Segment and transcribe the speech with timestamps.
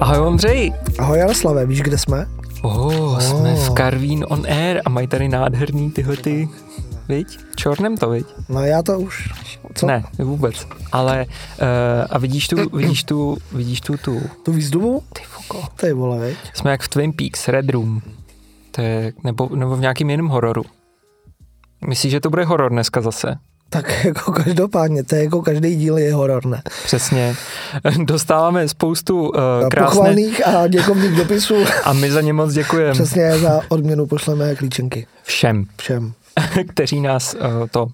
[0.00, 0.72] Ahoj Ondřej.
[0.98, 2.26] Ahoj Jaroslave, víš, kde jsme?
[2.62, 3.20] Oh, oh.
[3.20, 6.48] jsme v Carvin on Air a mají tady nádherný tyhle ty,
[7.08, 7.38] viď?
[7.56, 8.26] Čornem to, viď?
[8.48, 9.28] No já to už.
[9.74, 9.86] Co?
[9.86, 10.66] Ne, vůbec.
[10.92, 11.66] Ale uh,
[12.10, 14.22] a vidíš tu, vidíš tu, vidíš tu, tu.
[14.44, 15.02] Tu výzdobu?
[15.12, 15.62] Ty foko.
[15.76, 16.36] Ty vole, viď?
[16.54, 18.02] Jsme jak v Twin Peaks, Red Room.
[18.70, 20.64] To je, nebo, nebo v nějakým jiném hororu.
[21.86, 23.34] Myslíš, že to bude horor dneska zase?
[23.70, 26.62] Tak jako každopádně, to je jako každý díl je horor, ne?
[26.84, 27.34] Přesně.
[28.04, 29.34] Dostáváme spoustu uh,
[29.70, 29.94] krásných...
[29.94, 31.54] Pochvalných a děkovných dopisů.
[31.84, 32.92] A my za ně moc děkujeme.
[32.92, 35.06] Přesně, za odměnu pošleme klíčenky.
[35.22, 35.64] Všem.
[35.76, 36.12] Všem.
[36.68, 37.86] kteří nás uh, to...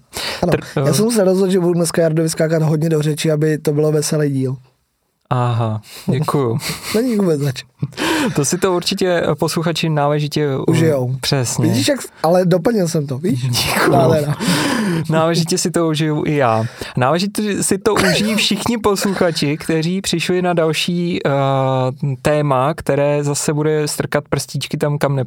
[0.43, 3.57] Ano, Tr- já jsem se rozhodl, že budu dneska Jardovi skákat hodně do řeči, aby
[3.57, 4.57] to bylo veselý díl.
[5.29, 5.81] Aha,
[6.11, 6.57] děkuju.
[6.95, 7.63] Není vůbec zač.
[8.35, 11.15] To si to určitě posluchači náležitě užijou.
[11.21, 11.67] Přesně.
[11.67, 13.41] Vidíš, jak, ale doplnil jsem to, víš?
[13.41, 13.97] Děkuju.
[15.09, 16.65] Náležitě si to užiju i já.
[16.97, 21.31] Náležitě si to užijí všichni posluchači, kteří přišli na další uh,
[22.21, 25.23] téma, které zase bude strkat prstíčky tam, kam ne,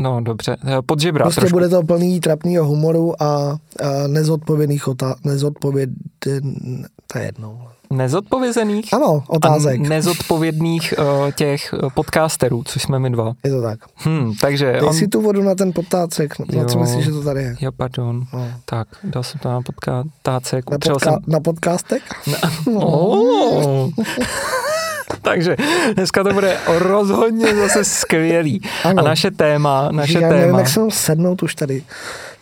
[0.00, 0.56] No dobře,
[0.86, 1.56] pod žebra Prostě trošku.
[1.56, 3.58] bude to plný trapného humoru a, a
[4.06, 5.24] nezodpovědných otázek.
[5.24, 5.90] Nezodpověd...
[7.06, 7.58] To je jedno.
[7.92, 8.94] Nezodpovězených?
[8.94, 9.80] Ano, otázek.
[9.80, 13.32] A nezodpovědných uh, těch podcasterů, což jsme my dva.
[13.44, 13.78] Je to tak.
[13.94, 14.94] Hmm, takže Dej on...
[14.94, 17.56] si tu vodu na ten potácek, na co myslíš, že to tady je?
[17.60, 18.24] Jo, pardon.
[18.32, 18.48] No.
[18.64, 20.70] Tak, dal jsem to na podkácek.
[20.70, 21.14] Na, podka- jsem...
[21.26, 22.02] na podcastek?
[22.26, 22.38] Na...
[22.80, 23.90] Oh.
[25.22, 25.56] Takže
[25.94, 28.60] dneska to bude rozhodně zase skvělý.
[28.84, 29.02] Ano.
[29.02, 30.40] A naše téma, naše já téma...
[30.40, 31.82] nevím, jak jsem sednout už tady.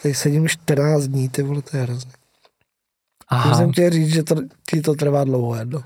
[0.03, 2.11] Tady sedím 14 dní, ty vole, to je hrozně.
[3.29, 3.55] Aha.
[3.55, 4.35] Jsem chtěl říct, že to,
[4.71, 5.83] ti to trvá dlouho jedno.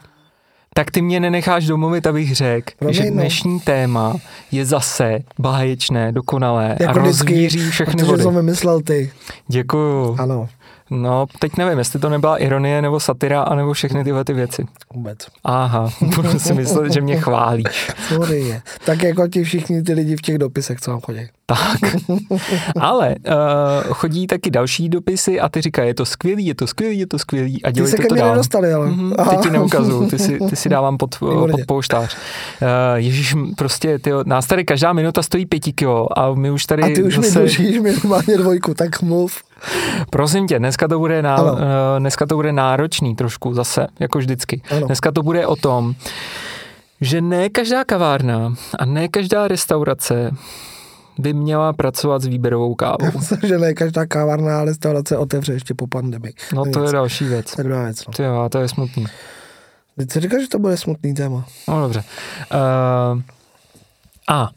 [0.75, 3.10] Tak ty mě nenecháš domluvit, abych řekl, že no.
[3.10, 4.16] dnešní téma
[4.53, 8.22] je zase báječné, dokonalé jako a rozvíří všechny vody.
[8.22, 9.12] Jsem vymyslel ty.
[9.48, 10.16] Děkuju.
[10.19, 10.48] Ano.
[10.94, 14.66] No, teď nevím, jestli to nebyla ironie, nebo satira, anebo všechny tyhle ty věci.
[14.94, 15.19] Vůbec.
[15.44, 17.91] Aha, budu si myslet, že mě chválíš.
[18.08, 18.60] Sorry.
[18.84, 21.28] Tak jako ti všichni ty lidi v těch dopisech, co vám chodí.
[21.55, 21.95] Tak.
[22.81, 26.99] Ale uh, chodí taky další dopisy a ty říkají, je to skvělý, je to skvělý,
[26.99, 28.31] je to skvělý a dělejte ty se to mě dál.
[28.31, 28.89] nedostali, ale.
[28.89, 32.17] Mm-hmm, ty ti neukazuju, ty si, ty si dávám pod, pod pouštář.
[32.63, 36.83] Uh, Ježíš, prostě, ty, nás tady každá minuta stojí pěti kilo a my už tady
[36.83, 37.29] A ty už zase...
[37.29, 39.43] mi dlužíš minimálně dvojku, tak mluv.
[40.11, 41.39] Prosím tě, dneska to bude, ná,
[41.99, 44.63] dneska to bude náročný trošku zase, jako vždycky.
[44.71, 44.87] Ano.
[44.87, 45.95] Dneska to bude o tom,
[47.01, 50.31] že ne každá kavárna a ne každá restaurace
[51.19, 53.11] by měla pracovat s výběrovou kávou.
[53.19, 56.34] Myslím, že ne každá kávárna a restaurace otevře ještě po pandemii.
[56.55, 57.55] No to je další věc.
[57.55, 58.06] To je druhá věc.
[58.06, 58.12] No.
[58.12, 59.05] Ty jo, to je smutný.
[60.11, 61.45] Si říkáš, že to bude smutný téma.
[61.69, 62.05] No dobře.
[62.55, 63.21] Uh,
[64.28, 64.51] a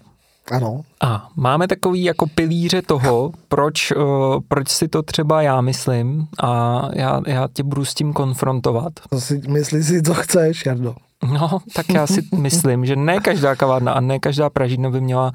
[0.52, 0.82] ano.
[1.02, 4.04] a máme takový jako pilíře toho, proč, uh,
[4.48, 8.94] proč si to třeba já myslím a já, já tě budu s tím konfrontovat.
[9.10, 10.96] To si, myslí si, co chceš, Jardo.
[11.34, 15.32] No, tak já si myslím, že ne každá kavárna a ne každá pražidna by měla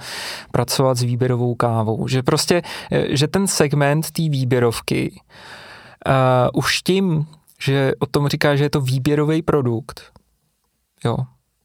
[0.52, 2.08] pracovat s výběrovou kávou.
[2.08, 2.62] Že prostě,
[3.08, 5.20] že ten segment té výběrovky
[6.06, 6.12] uh,
[6.54, 7.26] už tím,
[7.60, 10.02] že o tom říká, že je to výběrový produkt,
[11.04, 11.16] jo,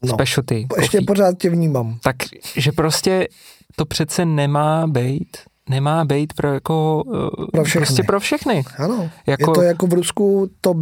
[0.04, 0.68] no, specialty.
[0.78, 2.00] Ještě coffee, pořád tě vnímám.
[2.04, 2.16] Tak,
[2.56, 3.28] že prostě
[3.76, 5.38] to přece nemá být
[5.70, 7.04] nemá být pro jako
[7.52, 7.86] pro všechny.
[7.86, 8.64] prostě pro všechny.
[8.78, 10.78] Ano, jako, je to jako v Rusku top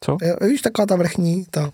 [0.00, 0.16] co?
[0.48, 1.70] Víš, taková ta vrchní, ta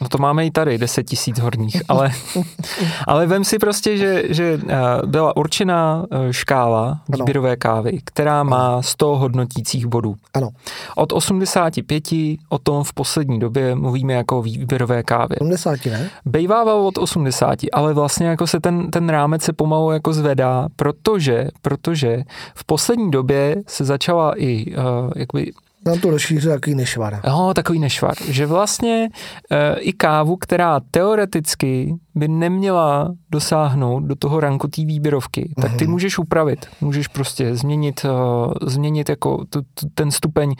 [0.00, 2.10] No to máme i tady, 10 tisíc horních, ale,
[3.06, 4.60] ale vem si prostě, že, že
[5.06, 10.16] byla určená škála výběrové kávy, která má 100 hodnotících bodů.
[10.34, 10.48] Ano.
[10.96, 12.04] Od 85
[12.48, 15.36] o tom v poslední době mluvíme jako výběrové kávy.
[15.40, 16.10] 80, ne?
[16.24, 21.48] Bejvával od 80, ale vlastně jako se ten, ten rámec se pomalu jako zvedá, protože,
[21.62, 22.22] protože
[22.54, 25.52] v poslední době se začala i uh, jakoby
[25.86, 27.20] nám to rozšířil takový nešvar.
[27.26, 28.14] Jo, takový nešvar.
[28.28, 29.08] Že vlastně
[29.50, 35.86] e, i kávu, která teoreticky by neměla dosáhnout do toho ranku té výběrovky, tak ty
[35.86, 36.66] můžeš upravit.
[36.80, 40.54] Můžeš prostě změnit, uh, změnit jako t, t, ten stupeň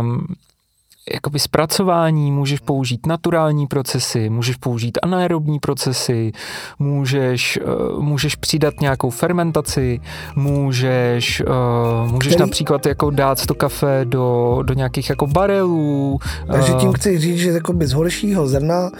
[0.00, 0.26] um,
[1.14, 6.32] jakoby zpracování, můžeš použít naturální procesy, můžeš použít anaerobní procesy,
[6.78, 7.58] můžeš,
[7.94, 10.00] uh, můžeš přidat nějakou fermentaci,
[10.36, 12.40] můžeš, uh, můžeš Který...
[12.40, 16.18] například jako dát to kafe do, do nějakých jako barelů.
[16.52, 18.90] Takže tím chci říct, že jako z horšího zrna,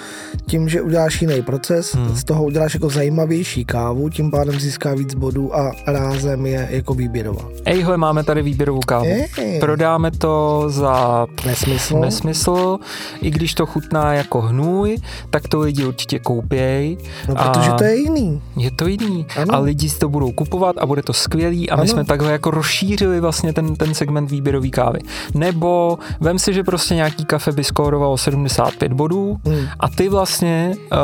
[0.46, 2.16] tím, že uděláš jiný proces, hmm.
[2.16, 6.94] z toho uděláš jako zajímavější kávu, tím pádem získá víc bodů a rázem je jako
[6.94, 7.48] výběrová.
[7.64, 9.06] Ejhle, máme tady výběrovou kávu.
[9.38, 9.60] Ej.
[9.60, 11.26] Prodáme to za...
[11.46, 12.04] Nesmysl No.
[12.04, 12.78] nesmysl.
[13.22, 14.96] I když to chutná jako hnůj,
[15.30, 16.96] tak to lidi určitě koupěj.
[17.28, 18.42] No, protože to je jiný.
[18.56, 19.26] Je to jiný.
[19.42, 19.54] Ano.
[19.54, 21.88] A lidi si to budou kupovat a bude to skvělý a my Ano.
[21.90, 24.98] jsme takhle jako rozšířili vlastně ten, ten segment výběrový kávy.
[25.34, 29.66] Nebo vem si, že prostě nějaký kafe by skórovalo 75 bodů Hmm.
[29.80, 30.98] a ty vlastně uh,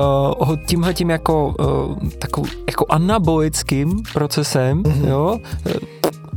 [0.49, 5.09] ho tímhle tím jako, uh, takovou, jako anabolickým procesem, mm-hmm.
[5.09, 5.73] jo, eh,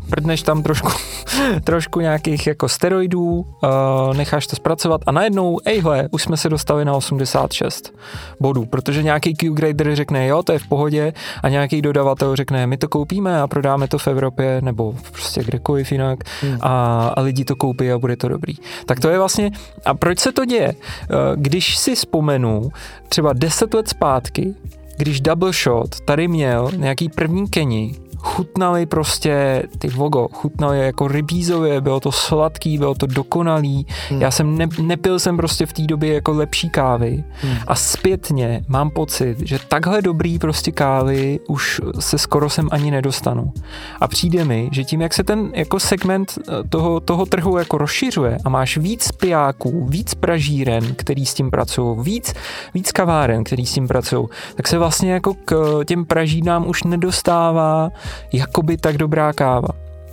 [0.09, 0.89] prdneš tam trošku,
[1.63, 6.86] trošku nějakých jako steroidů, uh, necháš to zpracovat a najednou, ejhle, už jsme se dostali
[6.86, 7.94] na 86
[8.39, 11.13] bodů, protože nějaký Q-grader řekne, jo, to je v pohodě
[11.44, 15.92] a nějaký dodavatel řekne, my to koupíme a prodáme to v Evropě nebo prostě kdekoliv
[15.92, 16.57] jinak Hmm.
[16.62, 18.54] a, a lidi to koupí a bude to dobrý.
[18.86, 19.51] Tak to je vlastně,
[19.86, 20.74] a proč se to děje?
[20.74, 22.69] Eh, Když si vzpomenu
[23.09, 24.56] třeba 10 let zpátky,
[24.98, 31.81] když Double Shot tady měl nějaký první Keni, chutnali prostě ty vogo, chutnali jako rybízově,
[31.81, 33.87] bylo to sladký, bylo to dokonalý.
[34.09, 34.21] Hmm.
[34.21, 37.57] Já jsem ne, nepil jsem prostě v té době jako lepší kávy Hmm.
[37.67, 43.53] a zpětně mám pocit, že takhle dobrý prostě kávy už se skoro sem ani nedostanu.
[44.01, 47.77] A přijde mi, že tím, jak se ten jako segment eh, toho, toho trhu jako
[47.77, 52.33] rozšiřuje a máš víc pijáků, víc pražíren, který s tím pracují, víc,
[52.73, 57.89] víc kaváren, který s tím pracují, tak se vlastně jako k těm pražínám už nedostává
[58.33, 59.69] jakoby tak dobrá káva.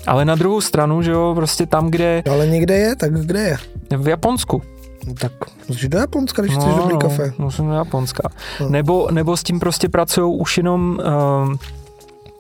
[0.07, 3.57] Ale na druhou stranu, že jo, prostě tam, kde Ale někde je, tak kde je?
[3.97, 4.63] v Japonsku,
[5.07, 5.33] No, tak
[5.69, 7.33] musíš do Japonska, když chceš dobrý kafe.
[7.39, 8.29] No, musím do Japonska.
[8.61, 8.69] No.
[8.69, 10.99] Nebo, nebo s tím prostě pracují už jenom
[11.45, 11.59] um,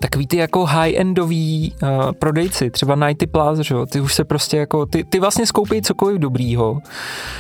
[0.00, 4.56] takový ty jako high-endový uh, prodejci, třeba Nighty Plaza, že jo, ty už se prostě
[4.56, 6.78] jako, ty, ty vlastně skoupí cokoliv dobrýho,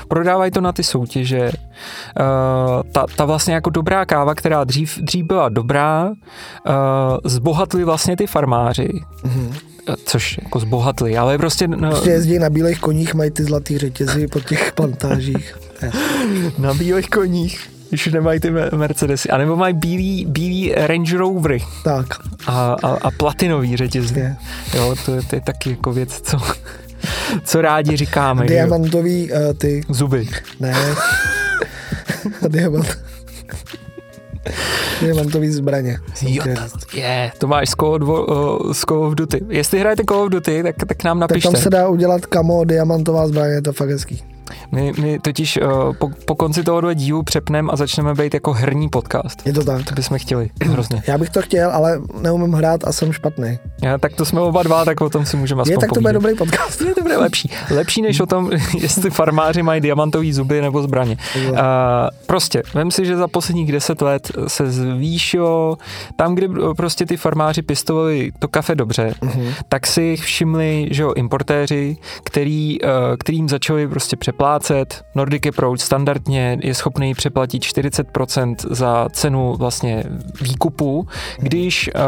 [0.08, 5.24] prodávají to na ty soutěže, uh, ta, ta vlastně jako dobrá káva, která dřív, dřív
[5.26, 6.14] byla dobrá, uh,
[7.24, 8.88] zbohatli vlastně ty farmáři,
[9.24, 9.52] Mhm.
[9.88, 13.78] eh, což jako zbohatli, ale prostě no, Prostě jezdí na bílých koních, mají ty zlatý
[13.78, 15.58] řetězy po těch plantážích.
[16.58, 22.06] Na bílých koních, když nemají ty Me- Mercedesy, anebo mají bílý, bílý Range Rovery Tak,
[22.46, 24.20] a, a, a platinový řetězy.
[24.20, 24.36] je.
[24.74, 26.38] Jo, to, je- to je taky jako věc, co,
[27.44, 28.46] co rádi říkáme.
[28.46, 30.28] Diamantový uh, ty, Zuby.
[30.60, 30.74] ne.
[32.48, 32.98] Diamant.
[35.02, 35.98] Diamantový zbraně.
[36.22, 39.40] Jo, to, je, to máš z Call, of, uh, z Call of Duty.
[39.48, 41.50] Jestli hrajete Call of Duty, tak, tak nám Tak napište.
[41.52, 44.22] tam se dá udělat kamo, diamantová zbraně, je to fakt hezký.
[44.72, 48.88] My, my totiž uh, po, po konci tohohle dílu přepneme a začneme být jako herní
[48.88, 49.46] podcast.
[49.46, 49.84] Je to tak.
[49.84, 51.02] To bychom chtěli hrozně.
[51.08, 53.58] Já bych to chtěl, ale neumím hrát a jsem špatný.
[53.82, 56.00] Já, tak to jsme oba dva, tak o tom si můžeme aspoň Je, tak to
[56.00, 56.80] bude dobrý podcast.
[56.80, 57.50] Je to bude lepší.
[57.70, 58.50] Lepší než o tom,
[58.80, 61.16] jestli farmáři mají diamantový zuby nebo zbraně.
[61.50, 61.58] Uh,
[62.26, 65.78] prostě, vem si, že za posledních deset let se zvýšilo,
[66.16, 69.46] tam, kde prostě ty farmáři pěstovali to kafe dobře, Mhm.
[69.68, 72.88] tak si jich všimli, že jo, importéři, který, uh,
[73.18, 75.04] kterým začali prostě přeplácet.
[75.14, 80.04] Nordic Approach standardně je schopný přeplatit 40% za cenu vlastně
[80.42, 81.06] výkupu,
[81.38, 82.00] když, uh,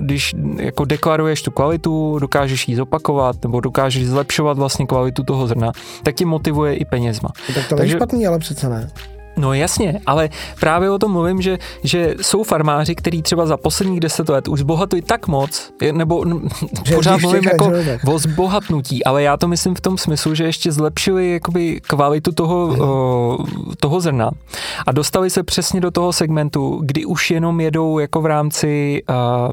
[0.00, 5.72] když jako deklaruješ tu kvalitu, dokážeš ji zopakovat nebo dokážeš zlepšovat vlastně kvalitu toho zrna,
[6.02, 7.28] tak tě motivuje i penězma.
[7.54, 8.90] Tak to není Takže- špatný, ale přece ne.
[9.38, 10.30] No jasně, ale
[10.60, 14.60] právě o tom mluvím, že, že jsou farmáři, kteří třeba za posledních deset let už
[14.60, 16.24] zbohatují tak moc, nebo
[16.84, 17.72] Že pořád mluvím jako
[18.06, 22.76] o zbohatnutí, ale já to myslím v tom smyslu, že ještě zlepšili jakoby kvalitu toho,
[22.80, 23.38] o,
[23.80, 24.30] toho zrna
[24.86, 29.48] a dostali se přesně do toho segmentu, kdy už jenom jedou jako v rámci a,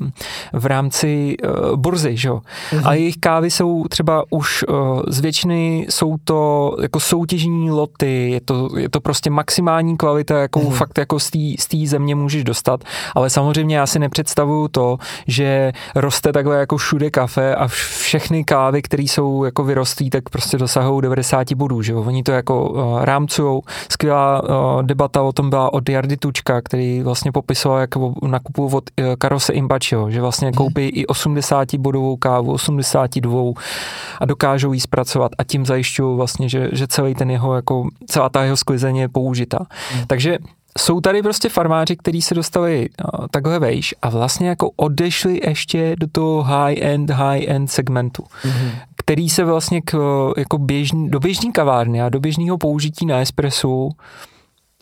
[0.54, 2.42] v rámci uh, burzy, že jo?
[2.84, 8.42] A jejich kávy jsou třeba už uh, z většiny jsou to jako soutěžní loty, je
[8.42, 10.72] to, je to prostě maximální kvalita, jakou Mhm.
[10.78, 12.84] fakt jako z té země můžeš dostat,
[13.16, 18.44] ale samozřejmě já si nepředstavuju to, že roste takhle jako všude kafe a vš- všechny
[18.44, 22.04] kávy, které jsou jako vyrostlí, tak prostě dosahují 90 bodů, že jo?
[22.08, 23.62] Oni to jako uh, rámcujou.
[23.90, 27.90] Skvělá uh, debata o tom byla od Jardy Tučka, který vlastně popisoval, jak
[28.28, 33.54] nakupují od uh, Karose Imbačiho, že vlastně koupí i 80 bodovou kávu, 82
[34.22, 38.30] a dokážou ji zpracovat a tím zajišťují vlastně, že, že celý ten jeho, jako celá
[38.30, 39.08] ta jeho sklizeň je
[39.66, 40.06] použita.
[40.08, 40.38] Takže
[40.80, 45.96] jsou tady prostě farmáři, kteří se dostali uh, takhle vejš a vlastně jako odešli ještě
[46.00, 48.72] do toho high-end, high-end segmentu, Mhm.
[48.98, 49.98] který se vlastně k,
[50.38, 53.90] jako běžný, do běžní kavárny a do běžného použití na espressu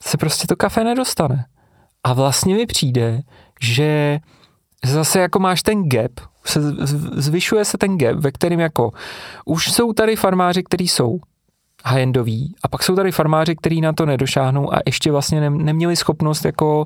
[0.02, 1.46] se prostě to kafe nedostane.
[2.04, 3.22] A vlastně mi přijde,
[3.62, 4.20] že
[4.86, 6.12] zase jako máš ten gap,
[6.46, 6.60] se
[7.16, 8.92] zvyšuje se ten gap, ve kterým jako
[9.46, 11.20] už jsou tady farmáři, kteří jsou
[11.86, 12.54] high-endový.
[12.64, 16.46] A pak jsou tady farmáři, kteří na to nedošáhnou a ještě vlastně ne, neměli schopnost
[16.46, 16.86] jako,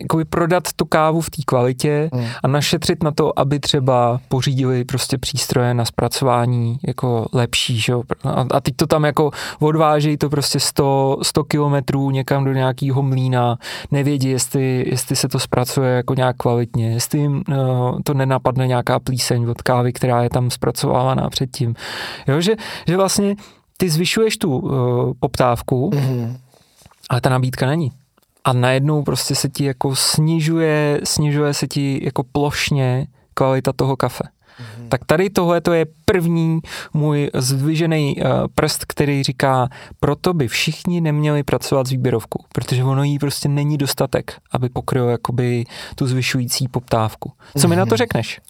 [0.00, 2.26] jako prodat tu kávu v té kvalitě hmm.
[2.42, 7.80] a našetřit na to, aby třeba pořídili prostě přístroje na zpracování jako lepší.
[7.80, 7.94] Že?
[8.24, 13.02] A, a teď to tam jako odvážejí to prostě 100, 100 kilometrů někam do nějakého
[13.02, 13.56] mlína,
[13.90, 18.98] nevědí, jestli, jestli se to zpracuje jako nějak kvalitně, jestli jim no, to nenapadne nějaká
[18.98, 21.74] plíseň od kávy, která je tam zpracovávaná předtím.
[22.28, 22.52] Jo, že,
[22.86, 23.36] že vlastně
[23.80, 26.36] ty zvyšuješ tu uh, poptávku, mm-hmm.
[27.10, 27.92] ale ta nabídka není.
[28.44, 34.24] A najednou prostě se ti jako snižuje, snižuje se ti jako plošně kvalita toho kafe.
[34.24, 34.88] Mm-hmm.
[34.88, 36.60] Tak tady tohle to je první
[36.94, 39.68] můj zdvižený uh, prst, který říká,
[40.00, 45.08] proto by všichni neměli pracovat s výběrovkou, protože ono jí prostě není dostatek, aby pokryl
[45.08, 47.32] jakoby tu zvyšující poptávku.
[47.58, 47.70] Co mm-hmm.
[47.70, 47.96] mi na to mhm.
[47.96, 48.40] řekneš?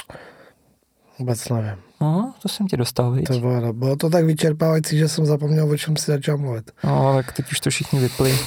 [1.18, 1.89] Vůbec nevím.
[2.00, 3.26] No, to jsem tě dostal, viď?
[3.26, 6.70] To bylo, bylo to tak vyčerpávající, že jsem zapomněl, o čem si začal mluvit.
[6.84, 8.38] No, tak teď už to všichni vypli.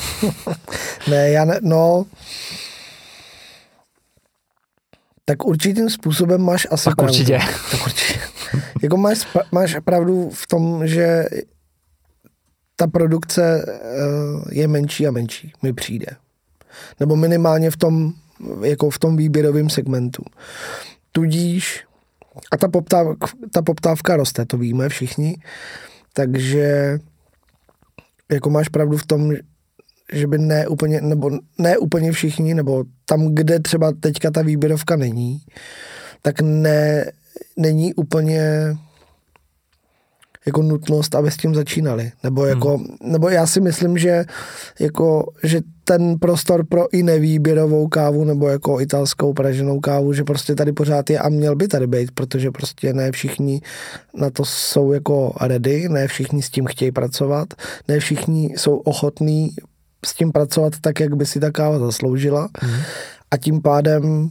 [1.10, 2.06] ne, já ne, no...
[5.26, 7.14] Tak určitým způsobem máš asi tak pravdu.
[7.14, 7.40] určitě.
[7.72, 8.20] Tak určitě.
[8.84, 11.26] jako máš, máš pravdu v tom, že
[12.76, 16.08] ta produkce eh, je menší a menší, mi přijde.
[17.00, 18.14] Nebo minimálně v tom,
[18.62, 20.24] jako v tom výběrovém segmentu.
[21.12, 21.86] Tudíž
[22.52, 25.36] a ta poptávka, ta poptávka roste, to víme všichni.
[26.14, 27.00] Takže
[28.32, 29.34] jako máš pravdu v tom,
[30.14, 34.96] že by ne úplně, nebo ne úplně všichni, nebo tam, kde třeba teďka ta výběrovka
[34.96, 35.42] není,
[36.22, 37.12] tak ne,
[37.58, 38.76] není úplně
[40.46, 42.12] jako nutnost, aby s tím začínali.
[42.24, 42.88] Nebo, jako, hmm.
[43.02, 44.26] nebo já si myslím, že,
[44.80, 50.56] jako, že ten prostor pro i nevýběrovou kávu nebo jako italskou praženou kávu, že prostě
[50.56, 53.62] tady pořád je a měl by tady být, protože prostě ne všichni
[54.14, 57.48] na to jsou jako ready, ne všichni s tím chtějí pracovat,
[57.88, 59.56] ne všichni jsou ochotní
[60.06, 62.82] s tím pracovat tak, jak by si ta káva zasloužila hmm.
[63.32, 64.30] a tím pádem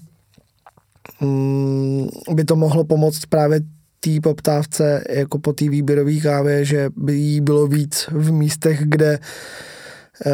[1.20, 3.60] mm, by to mohlo pomoct právě
[4.04, 9.18] té poptávce jako po té výběrové kávě, že by jí bylo víc v místech, kde
[10.26, 10.30] eh,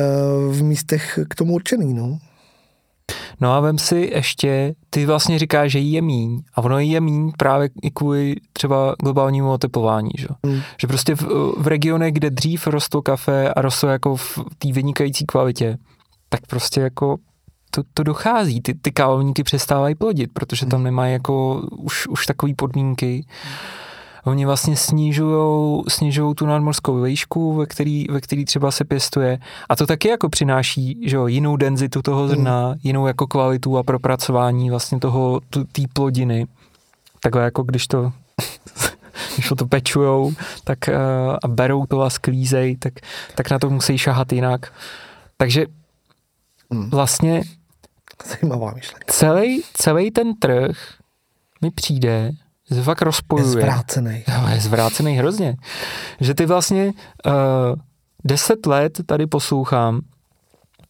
[0.51, 2.19] v místech k tomu určený, no.
[3.41, 6.91] No a vem si ještě, ty vlastně říkáš, že jí je míň a ono jí
[6.91, 10.27] je míň právě i kvůli třeba globálnímu oteplování, že?
[10.47, 10.61] Hmm.
[10.81, 11.23] že prostě v,
[11.59, 15.79] v regionech, kde dřív rostlo kafe a rostlo jako v té vynikající kvalitě,
[16.29, 17.17] tak prostě jako
[17.71, 18.61] to, to dochází.
[18.61, 23.27] Ty, ty kávovníky přestávají plodit, protože tam nemají jako už, už takové podmínky.
[24.25, 29.39] Oni vlastně snižují snižujou tu nadmorskou výšku, ve který, ve který třeba se pěstuje.
[29.69, 32.75] A to taky jako přináší že jo, jinou denzitu toho zrna, mm.
[32.83, 36.47] jinou jako kvalitu a propracování vlastně toho, té plodiny.
[37.21, 38.13] Takhle jako když to
[39.35, 40.33] když to pečujou
[40.65, 42.95] tak, uh, a berou to a sklízej, tak,
[43.35, 44.73] tak na to musí šahat jinak.
[45.37, 45.67] Takže
[46.71, 46.91] mm.
[46.91, 47.43] vlastně
[48.27, 49.13] Zajímavá myšlenka.
[49.13, 50.77] Celý, celý ten trh
[51.63, 52.33] mi přijde,
[52.71, 53.47] že fakt rozpojuje.
[53.47, 54.25] Je zvrácený.
[54.29, 55.57] Jo, je zvrácený hrozně.
[56.21, 57.33] Že ty vlastně uh,
[58.25, 60.01] deset let tady poslouchám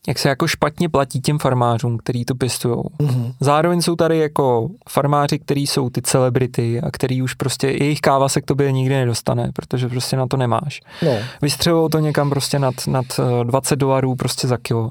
[0.09, 2.77] jak se jako špatně platí těm farmářům, který to pěstují.
[2.77, 3.33] Mm-hmm.
[3.41, 8.29] Zároveň jsou tady jako farmáři, kteří jsou ty celebrity a který už prostě, jejich káva
[8.29, 10.81] se k tobě nikdy nedostane, protože prostě na to nemáš.
[11.03, 11.13] No.
[11.43, 13.07] Vystřelou to někam prostě nad, nad
[13.45, 14.91] 20 eh, dolarů prostě za kilo.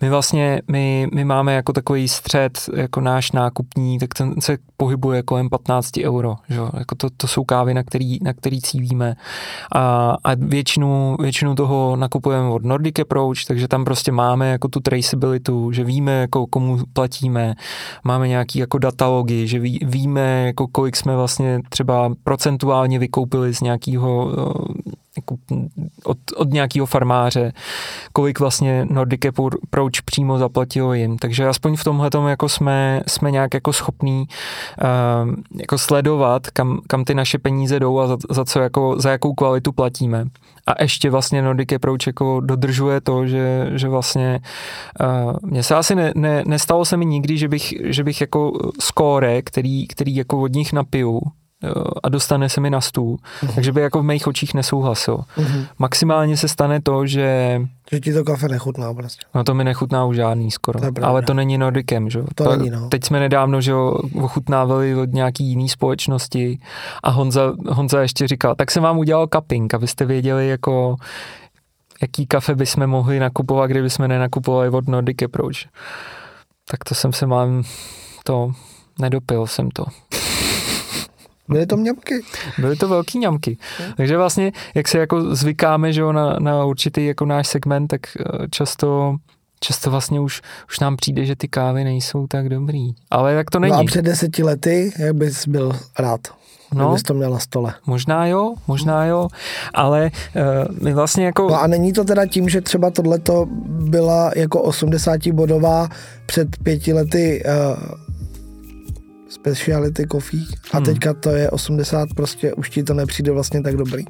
[0.00, 5.22] My vlastně, my, my máme jako takový střed, jako náš nákupní, tak ten se pohybuje
[5.22, 6.36] kolem 15 euro.
[6.48, 6.60] Že?
[6.78, 9.14] Jako to, to jsou kávy, na který, na který cívíme.
[9.74, 14.80] A, a většinu, většinu toho nakupujeme od Nordic Approach, takže tam prostě máme jako tu
[14.80, 17.54] traceability, že víme, jako komu platíme,
[18.04, 23.60] máme nějaký jako datalogy, že ví, víme, jako kolik jsme vlastně třeba procentuálně vykoupili z
[23.60, 25.36] nějakého eh, jako
[26.04, 27.52] od, od nějakého farmáře,
[28.12, 31.18] kolik vlastně Nordic Approach přímo zaplatilo jim.
[31.18, 37.04] Takže aspoň v tomhle jako jsme, jsme nějak jako schopní uh, jako sledovat, kam, kam
[37.04, 40.24] ty naše peníze jdou a za, za co jako, za jakou kvalitu platíme.
[40.66, 44.40] A ještě vlastně Nordic Approach jako dodržuje to, že, že vlastně
[45.00, 48.52] uh, mně se asi ne, ne, nestalo se mi nikdy, že bych, že bych jako
[48.80, 51.20] skóre, který, který jako od nich napiju,
[52.02, 53.54] a dostane se mi na stůl, uh-huh.
[53.54, 55.16] takže by jako v mých očích nesouhlasil.
[55.16, 55.66] Uh-huh.
[55.78, 57.60] Maximálně se stane to, že...
[57.90, 59.22] Že ti to kafe nechutná prostě.
[59.34, 60.80] No to mi nechutná už žádný skoro.
[60.80, 62.88] To ale to není Nordicem, že To, to není, no.
[62.88, 63.74] Teď jsme nedávno, že
[64.22, 66.58] ochutnávali od nějaký jiný společnosti
[67.02, 70.96] a Honza, Honza ještě říkal, tak jsem vám udělal cupping, abyste věděli jako
[72.02, 75.58] jaký kafe bychom mohli nakupovat, kdyby jsme nenakupovali od Nordic Approach.
[76.70, 77.62] Tak to jsem se mám
[78.24, 78.52] to,
[79.00, 79.84] nedopil jsem to.
[81.48, 82.14] Byly to mňamky.
[82.58, 83.58] Byly to velký ňamky.
[83.96, 88.00] Takže vlastně, jak se jako zvykáme, že jo, na, na určitý jako náš segment, tak
[88.20, 89.16] eh, často
[89.60, 92.90] často vlastně už, už nám přijde, že ty kávy nejsou tak dobrý.
[93.10, 93.72] Ale tak to není.
[93.72, 96.20] No a před deseti lety, jak bys byl rád?
[96.74, 97.74] No, bys to měl na stole.
[97.86, 99.28] Možná jo, možná jo,
[99.74, 101.48] ale uh, my vlastně jako...
[101.48, 105.88] No a není to teda tím, že třeba tohleto byla jako 80 bodová
[106.26, 107.82] před pěti lety uh,
[109.28, 110.86] speciality coffee a hmm.
[110.86, 114.04] teďka to je 80, prostě už ti to nepřijde vlastně tak dobrý.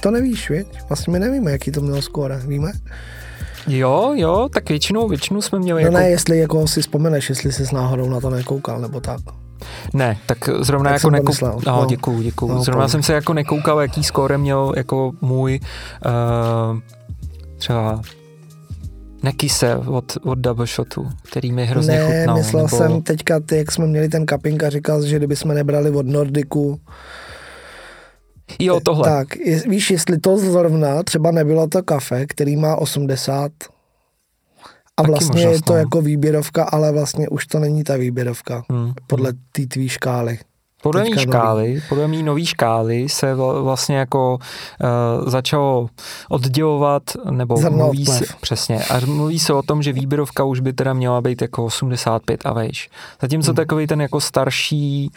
[0.00, 0.66] To nevíš, věď?
[0.88, 2.72] Vlastně my nevíme, jaký to mělo skóre, víme?
[3.66, 5.98] Jo, jo, tak většinou, většinou jsme měli No jako...
[5.98, 9.20] ne, jestli jako si vzpomeneš, jestli jsi náhodou na to nekoukal, nebo tak.
[9.94, 11.60] Ne, tak zrovna tak jako nekoukal.
[11.66, 12.52] No, no, děkuju, děkuju.
[12.52, 15.60] No, zrovna jsem se jako nekoukal, jaký skóre měl jako můj
[16.06, 16.78] uh,
[17.56, 18.02] třeba
[19.24, 22.36] Nekise od, od Double Shotu, který mi hrozně ne, chutnal.
[22.36, 22.76] myslel nebo...
[22.76, 26.06] jsem teďka, ty, jak jsme měli ten cupping a říkal, že kdyby jsme nebrali od
[26.06, 26.80] Nordiku,
[28.58, 29.08] Jo, tohle.
[29.10, 33.52] Tak, je, víš, jestli to zrovna třeba nebylo to kafe, který má 80
[34.96, 35.78] a Taky vlastně možnost, je to no.
[35.78, 38.92] jako výběrovka, ale vlastně už to není ta výběrovka hmm.
[39.06, 40.38] podle té tvý škály.
[40.84, 41.82] Podle mý škály, nový.
[41.88, 45.88] podle mý nový škály se vlastně jako uh, začalo
[46.28, 50.72] oddělovat, nebo Zrno mluví se, přesně, a mluví se o tom, že výběrovka už by
[50.72, 52.90] teda měla být jako 85 a vejš.
[53.22, 53.56] Zatímco hmm.
[53.56, 55.10] takový ten jako starší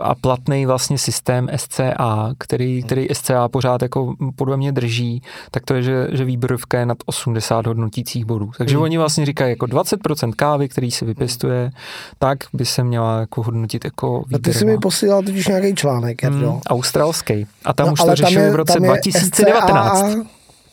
[0.00, 2.86] a platný vlastně systém SCA, který, hmm.
[2.86, 6.98] který SCA pořád jako podle mě drží, tak to je, že, že výběrovka je nad
[7.06, 8.50] 80 hodnotících bodů.
[8.58, 8.82] Takže hmm.
[8.82, 11.72] oni vlastně říkají jako 20% kávy, který se vypěstuje, hmm.
[12.18, 14.38] tak by se měla jako hodnotit jako výběrová.
[14.38, 17.46] A ty jsi mi posílal totiž nějaký článek, hmm, Australský.
[17.64, 20.10] A tam no, už to řešili v roce 2019.
[20.10, 20.24] SCA,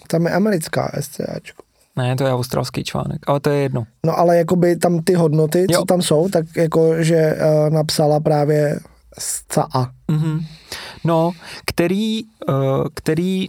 [0.07, 1.63] tam je americká SCAčko.
[1.95, 3.85] Ne, to je australský článek, ale to je jedno.
[4.05, 5.79] No ale jakoby tam ty hodnoty, jo.
[5.79, 8.79] co tam jsou, tak jako, že uh, napsala právě
[9.19, 9.91] SCA.
[10.10, 10.45] Mm-hmm.
[11.03, 11.31] No,
[11.65, 12.55] který, uh,
[12.93, 13.48] který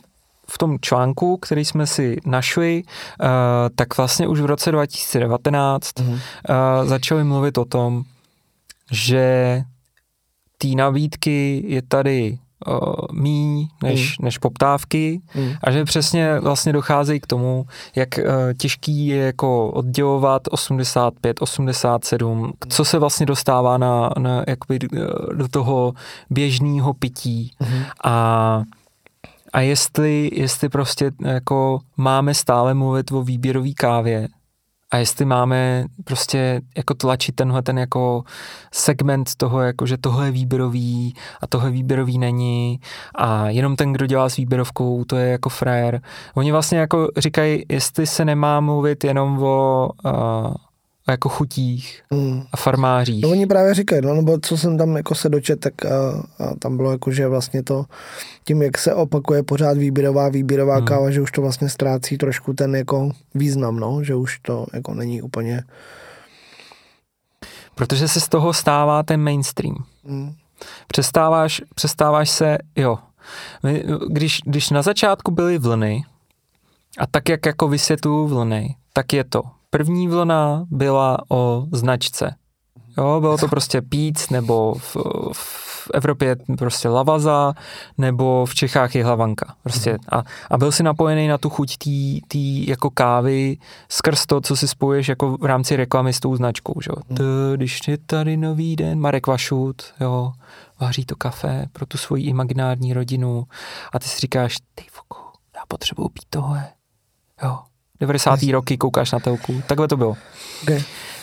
[0.49, 3.29] v tom článku, který jsme si našli, uh,
[3.75, 6.13] tak vlastně už v roce 2019 mm-hmm.
[6.13, 8.05] uh, začali mluvit o tom,
[8.91, 9.63] že
[10.59, 12.39] té nabídky je tady
[13.13, 14.25] míň než, mm.
[14.25, 15.53] než poptávky mm.
[15.65, 18.25] a že přesně vlastně docházejí k tomu, jak uh,
[18.59, 24.79] těžký je jako oddělovat 85, 87, co se vlastně dostává na, na jakoby,
[25.35, 25.93] do toho
[26.31, 27.83] běžného pití mm.
[28.05, 28.63] a
[29.53, 34.29] a jestli, jestli prostě jako máme stále mluvit o výběrové kávě,
[34.91, 38.25] a jestli máme prostě jako tlačit tenhle ten jako
[38.73, 42.81] segment toho, jako že tohle je výběrový a tohle výběrový není
[43.15, 46.01] a jenom ten, kdo dělá s výběrovkou, to je jako frajer.
[46.35, 50.13] Oni vlastně jako říkají, jestli se nemá mluvit jenom o uh,
[51.13, 52.43] jako chutích mm.
[52.53, 53.23] a farmářích.
[53.23, 55.89] No oni právě říkají, no, nebo co jsem tam jako se dočet, tak a,
[56.39, 57.85] a tam bylo jako, že vlastně to
[58.45, 60.85] tím, jak se opakuje pořád výběrová, výběrová mm.
[60.85, 64.95] káva, že už to vlastně ztrácí trošku ten jako význam, no, že už to jako
[64.95, 65.63] není úplně...
[67.75, 69.85] Protože se z toho stává ten mainstream.
[70.05, 70.33] Mm.
[70.87, 72.99] Přestáváš, přestáváš se, jo,
[74.09, 76.05] když, když na začátku byly vlny,
[76.99, 82.35] a tak, jak jako vysvětluju vlny, tak je to První vlna byla o značce.
[82.99, 84.97] Jo, bylo to prostě píc, nebo v,
[85.33, 87.55] v Evropě prostě lavaza,
[87.99, 89.55] nebo v Čechách je hlavanka.
[89.63, 89.91] Prostě.
[89.91, 90.01] Mhm.
[90.09, 91.77] A, a byl si napojený na tu chuť
[92.29, 93.57] tý, jako kávy
[93.89, 96.75] skrz to, co si spojuješ jako v rámci reklamy s tou značkou.
[96.81, 96.91] Že?
[97.09, 97.19] Mhm.
[97.57, 100.33] Když je tady nový den, Marek Vašut, jo,
[100.81, 103.47] vaří to kafe pro tu svoji imaginární rodinu
[103.93, 105.17] a ty si říkáš, ty foko,
[105.55, 106.69] já potřebuju pít tohle.
[107.43, 107.59] Jo,
[108.01, 108.43] 90.
[108.43, 108.53] Yes.
[108.53, 109.63] roky koukáš na telku.
[109.67, 110.17] Takhle to bylo.
[110.63, 110.83] Okay.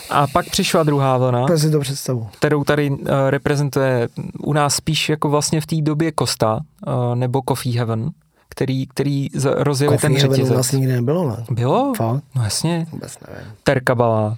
[0.10, 2.28] A pak přišla druhá vlna, to si to představu.
[2.38, 2.98] kterou tady uh,
[3.30, 4.10] reprezentuje
[4.40, 8.12] u nás spíš jako vlastně v té době Costa uh, nebo Coffee Heaven,
[8.50, 10.40] který, který rozjeli ten řetězec.
[10.40, 11.46] Coffee vlastně nikdy nebylo, ne?
[11.52, 11.94] Bylo?
[11.94, 12.24] Fakt?
[12.36, 12.88] No jasně.
[12.92, 13.52] Vůbec nevím.
[13.64, 14.38] Terka Bala,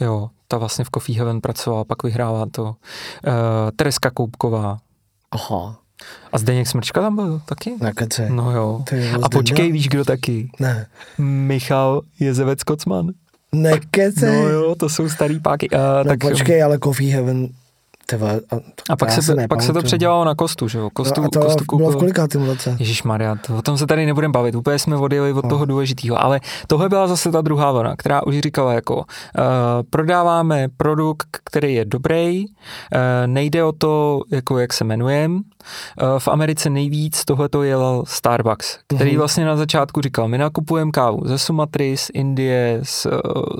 [0.00, 2.62] jo, ta vlastně v Coffee Heaven pracovala, pak vyhrála to.
[2.64, 2.72] Uh,
[3.76, 4.78] Tereska Koupková.
[5.30, 5.78] Aha.
[6.32, 7.74] A Zdeněk Smrčka tam byl taky?
[7.80, 8.28] Na kece.
[8.30, 8.84] No jo.
[9.22, 10.50] A počkej, víš, kdo taky?
[10.60, 10.86] Ne.
[11.18, 13.10] Michal Jezevec Kocman.
[13.52, 14.26] Nekece.
[14.26, 15.70] No jo, to jsou starý páky.
[15.70, 17.48] Uh, no tak, počkej, ale Coffee Heaven
[18.06, 18.56] Tyva, a,
[18.90, 20.90] a pak, se, se pak se to předělalo na kostu, že jo?
[20.92, 22.76] Kostu, no a to kostu bylo v kolikátém roce?
[22.78, 25.50] Ježíš Maria, o tom se tady nebudeme bavit, úplně jsme odjeli od no.
[25.50, 29.02] toho důležitého, ale tohle byla zase ta druhá vlna, která už říkala jako uh,
[29.90, 32.52] prodáváme produkt, který je dobrý, uh,
[33.26, 35.34] nejde o to, jako jak se jmenujeme.
[35.34, 35.42] Uh,
[36.18, 39.18] v Americe nejvíc tohle to jel Starbucks, který mm-hmm.
[39.18, 43.06] vlastně na začátku říkal, my nakupujeme kávu ze Sumatry, z Indie, z,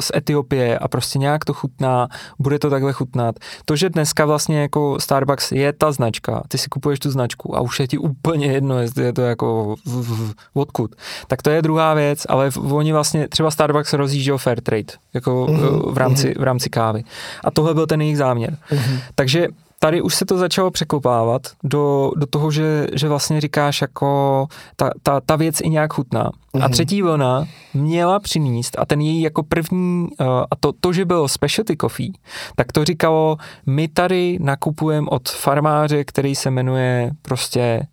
[0.00, 3.34] z Etiopie a prostě nějak to chutná, bude to takhle chutnat.
[3.64, 7.60] To, že dneska vlastně jako Starbucks je ta značka, ty si kupuješ tu značku a
[7.60, 10.94] už je ti úplně jedno, jestli je to jako v, v, odkud.
[11.26, 15.92] Tak to je druhá věc, ale oni vlastně, třeba Starbucks rozjížděl fair trade, jako mm-hmm.
[15.92, 17.04] v, rámci, v rámci kávy.
[17.44, 18.56] A tohle byl ten jejich záměr.
[18.70, 19.00] Mm-hmm.
[19.14, 19.48] Takže
[19.82, 24.90] tady už se to začalo překopávat do, do toho, že, že vlastně říkáš jako ta,
[25.02, 26.24] ta, ta věc i nějak chutná.
[26.24, 26.62] Mm-hmm.
[26.62, 26.72] A mhm.
[26.72, 31.28] třetí vlna měla přinést a ten její jako první, uh, a to, to, že bylo
[31.28, 32.12] specialty coffee,
[32.56, 37.86] tak to říkalo, my tady nakupujeme od farmáře, který se jmenuje prostě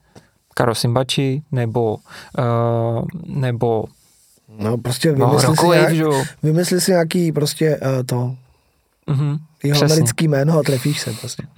[0.54, 3.84] Karosimbači nebo uh, nebo
[4.60, 8.36] No prostě no, vymysli, no, si, nějak, vymysli si nějaký prostě uh, to
[9.08, 9.40] mm-hmm.
[9.64, 9.94] Jeho Přesně.
[9.94, 11.44] americký jméno a trefíš se prostě.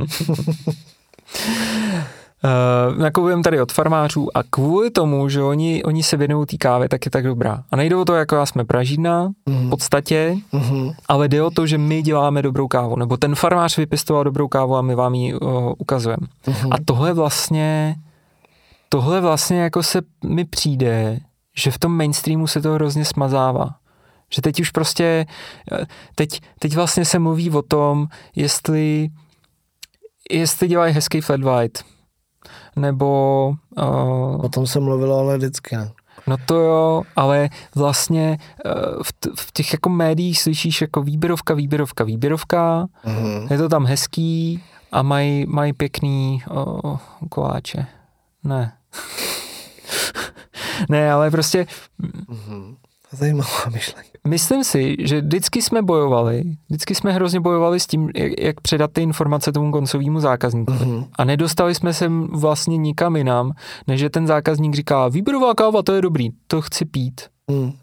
[2.43, 6.89] Uh, nakupujeme tady od farmářů a kvůli tomu, že oni, oni se věnují té kávy,
[6.89, 7.63] tak je tak dobrá.
[7.71, 9.67] A nejdou to jako já jsme Pražína, mm.
[9.67, 10.93] v podstatě, mm-hmm.
[11.07, 14.75] ale jde o to, že my děláme dobrou kávu, nebo ten farmář vypěstoval dobrou kávu
[14.75, 16.27] a my vám ji uh, ukazujeme.
[16.47, 16.69] Mm-hmm.
[16.71, 17.95] A tohle vlastně,
[18.89, 21.19] tohle vlastně jako se mi přijde,
[21.55, 23.69] že v tom mainstreamu se to hrozně smazává.
[24.33, 25.25] Že teď už prostě,
[25.71, 29.09] eh, teď, teď vlastně se mluví o tom, jestli,
[30.31, 31.83] jestli dělají hezký flat white,
[32.75, 33.53] nebo...
[33.77, 35.91] Uh, o tom se mluvilo ale vždycky, ne?
[36.27, 39.03] No to jo, ale vlastně uh,
[39.35, 43.51] v, těch jako médiích slyšíš jako výběrovka, výběrovka, výběrovka, uh-huh.
[43.51, 46.97] je to tam hezký a mají maj pěkný uh,
[47.29, 47.85] koláče.
[48.43, 48.73] Ne.
[50.89, 51.65] ne, ale prostě...
[53.11, 54.09] Zajímavá myšlenka.
[54.27, 58.91] Myslím si, že vždycky jsme bojovali, vždycky jsme hrozně bojovali s tím, jak, jak předat
[58.91, 60.79] ty informace tomu koncovému zákazníkovi.
[60.79, 61.07] Uh-huh.
[61.13, 63.51] A nedostali jsme se vlastně nikam jinam,
[63.87, 67.21] než že ten zákazník říká, výběrová káva, to je dobrý, to chci pít.
[67.51, 67.73] Uh-huh.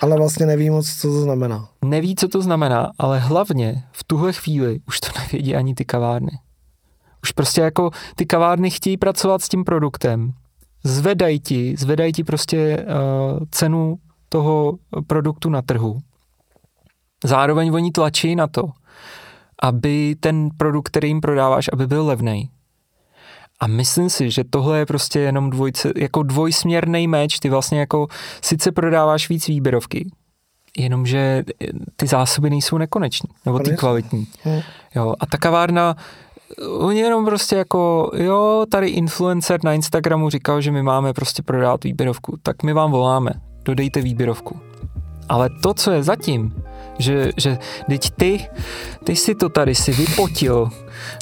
[0.00, 1.68] Ale vlastně neví moc, co to znamená.
[1.84, 6.32] Neví, co to znamená, ale hlavně v tuhle chvíli už to nevědí ani ty kavárny.
[7.22, 10.32] Už prostě jako ty kavárny chtějí pracovat s tím produktem,
[10.84, 15.98] zvedají ti, zvedají ti prostě uh, cenu toho produktu na trhu.
[17.24, 18.62] Zároveň oni tlačí na to,
[19.62, 22.50] aby ten produkt, který jim prodáváš, aby byl levný.
[23.60, 27.38] A myslím si, že tohle je prostě jenom dvojce, jako dvojsměrný meč.
[27.38, 28.06] Ty vlastně jako
[28.42, 30.10] sice prodáváš víc výběrovky,
[30.78, 31.44] jenomže
[31.96, 34.26] ty zásoby nejsou nekoneční, nebo ty kvalitní.
[34.44, 34.60] Hm.
[34.94, 35.96] Jo, a ta kavárna,
[36.78, 41.84] oni jenom prostě jako, jo, tady influencer na Instagramu říkal, že my máme prostě prodávat
[41.84, 43.30] výběrovku, tak my vám voláme
[43.66, 44.60] dodejte výběrovku.
[45.28, 46.54] Ale to, co je zatím,
[46.98, 48.46] že, že teď ty,
[49.04, 50.68] ty si to tady si vypotil,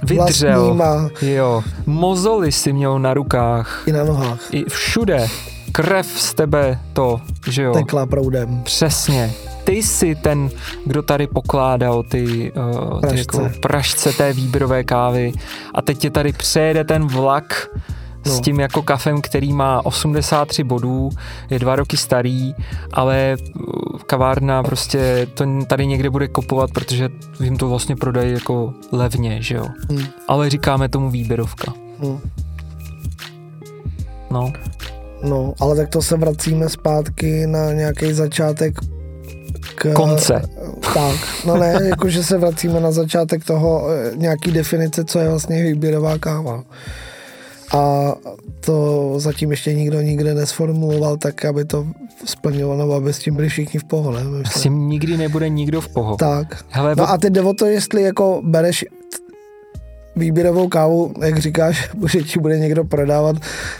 [0.02, 1.10] vydřel, Vlastníma.
[1.34, 3.82] jo, mozoly si měl na rukách.
[3.86, 4.40] I na nohách.
[4.52, 5.26] I všude.
[5.72, 7.72] Krev z tebe to, že jo.
[7.72, 8.62] Tekla proudem.
[8.62, 9.32] Přesně.
[9.64, 10.50] Ty jsi ten,
[10.86, 15.32] kdo tady pokládal ty, uh, ty jako pražce té výběrové kávy
[15.74, 17.68] a teď tě tady přejede ten vlak
[18.26, 18.32] no.
[18.32, 21.10] s tím jako kafem, který má 83 bodů,
[21.50, 22.54] je dva roky starý,
[22.92, 27.08] ale uh, kavárna prostě to tady někde bude kopovat, protože
[27.40, 29.66] jim to vlastně prodají jako levně, že jo.
[29.90, 30.06] Hmm.
[30.28, 31.72] Ale říkáme tomu výběrovka.
[32.02, 32.18] Hmm.
[34.30, 34.52] No.
[35.22, 38.74] No, ale tak to se vracíme zpátky na nějaký začátek
[39.74, 39.92] k...
[39.92, 40.42] Konce.
[40.94, 45.62] Tak, no ne, jakože se vracíme na začátek toho eh, nějaký definice, co je vlastně
[45.62, 46.62] výběrová káva
[47.74, 48.14] a
[48.60, 51.86] to zatím ještě nikdo nikde nesformuloval tak, aby to
[52.76, 54.18] nebo aby s tím byli všichni v pohodě.
[54.46, 56.16] S tím nikdy nebude nikdo v pohodě.
[56.18, 56.64] Tak.
[56.68, 58.84] Hele, no a teď jde o to, jestli jako bereš
[60.16, 63.36] výběrovou kávu, jak říkáš, že ti bude někdo prodávat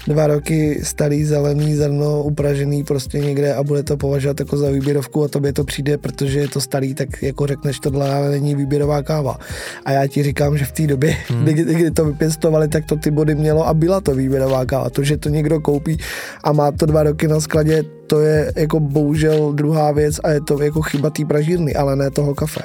[0.07, 5.25] dva roky starý zelený zrno upražený prostě někde a bude to považovat jako za výběrovku
[5.25, 9.03] a tobě to přijde, protože je to starý, tak jako řekneš, tohle ale není výběrová
[9.03, 9.39] káva.
[9.85, 11.45] A já ti říkám, že v té době, hmm.
[11.45, 14.91] kdy, kdy to vypěstovali, tak to ty body mělo a byla to výběrová káva.
[14.91, 15.99] To, že to někdo koupí
[16.45, 20.41] a má to dva roky na skladě, to je jako bohužel druhá věc a je
[20.41, 22.61] to jako chyba té pražírny, ale ne toho kafe.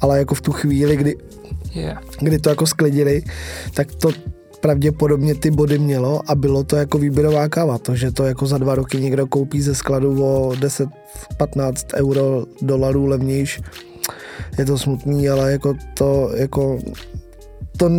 [0.00, 1.14] Ale jako v tu chvíli, kdy
[1.76, 2.02] yeah.
[2.20, 3.22] kdy to jako sklidili,
[3.74, 4.10] tak to
[4.60, 7.78] pravděpodobně ty body mělo a bylo to jako výběrová káva.
[7.78, 10.88] To, že to jako za dva roky někdo koupí ze skladu o 10-15
[11.94, 13.62] euro dolarů levnější,
[14.58, 16.78] je to smutný, ale jako to jako
[17.76, 17.90] to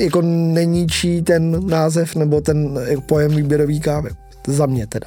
[0.00, 4.10] jako neníčí ten název nebo ten pojem výběrový kávy.
[4.46, 5.06] Za mě teda.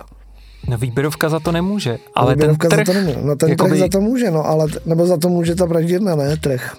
[0.69, 2.77] No výběrovka za to nemůže, ale ten trh...
[2.77, 3.19] za to nemůže.
[3.23, 3.69] No ten jakoby...
[3.69, 6.75] trh za to může, no ale, nebo za to může ta pražírna, ne trh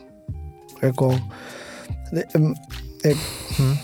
[0.82, 1.20] jako
[3.04, 3.16] jak,
[3.58, 3.76] hmm.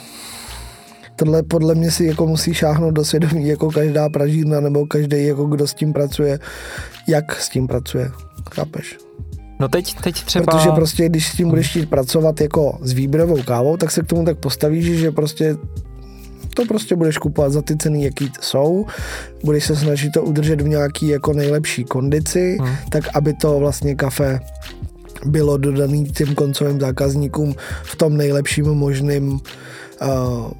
[1.17, 5.45] tohle podle mě si jako musí šáhnout do svědomí jako každá pražírna nebo každý, jako
[5.45, 6.39] kdo s tím pracuje,
[7.09, 8.11] jak s tím pracuje.
[8.55, 8.99] Chápeš?
[9.61, 10.45] No teď, teď třeba...
[10.45, 14.07] Protože prostě, když s tím budeš chtít pracovat jako s výběrovou kávou, tak se k
[14.07, 15.57] tomu tak postavíš, že prostě
[16.55, 18.87] to prostě budeš kupovat za ty ceny, jaký jsou,
[19.45, 22.77] budeš se snažit to udržet v nějaký jako nejlepší kondici, hmm.
[22.91, 24.41] tak aby to vlastně kafe
[25.27, 30.51] bylo dodaný těm koncovým zákazníkům v tom nejlepším možným uh,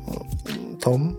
[0.83, 1.17] tom,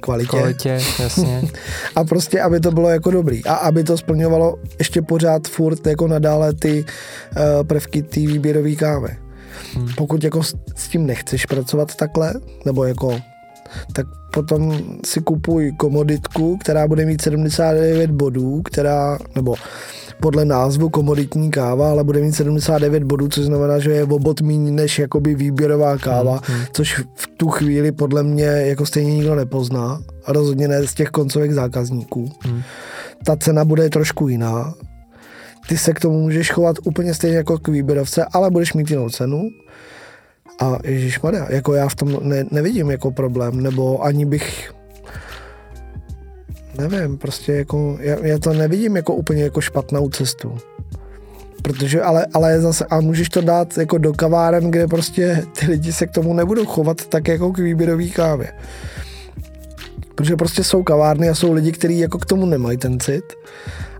[0.00, 0.28] kvalitě.
[0.28, 1.42] Kvalitě, jasně.
[1.96, 3.44] a prostě, aby to bylo jako dobrý.
[3.44, 9.16] A aby to splňovalo ještě pořád furt jako nadále ty uh, prvky té výběrové kávy.
[9.74, 9.88] Hmm.
[9.96, 13.20] Pokud jako s, s tím nechceš pracovat takhle, nebo jako
[13.92, 19.54] tak potom si kupuj komoditku, která bude mít 79 bodů, která, nebo
[20.22, 24.70] podle názvu komoditní káva, ale bude mít 79 bodů, což znamená, že je obot méně
[24.70, 30.02] než jakoby výběrová káva, hmm, což v tu chvíli podle mě jako stejně nikdo nepozná
[30.24, 32.30] a rozhodně ne z těch koncových zákazníků.
[32.40, 32.62] Hmm.
[33.24, 34.74] Ta cena bude trošku jiná.
[35.68, 39.10] Ty se k tomu můžeš chovat úplně stejně jako k výběrovce, ale budeš mít jinou
[39.10, 39.48] cenu.
[40.60, 44.72] A Ježíš jako já v tom ne, nevidím jako problém, nebo ani bych
[46.78, 50.58] nevím, prostě jako, já, já to nevidím jako úplně jako špatnou cestu.
[51.62, 55.92] Protože, ale, ale zase, a můžeš to dát jako do kaváren, kde prostě ty lidi
[55.92, 58.52] se k tomu nebudou chovat tak jako k výběrový kávě.
[60.14, 63.24] Protože prostě jsou kavárny a jsou lidi, kteří jako k tomu nemají ten cit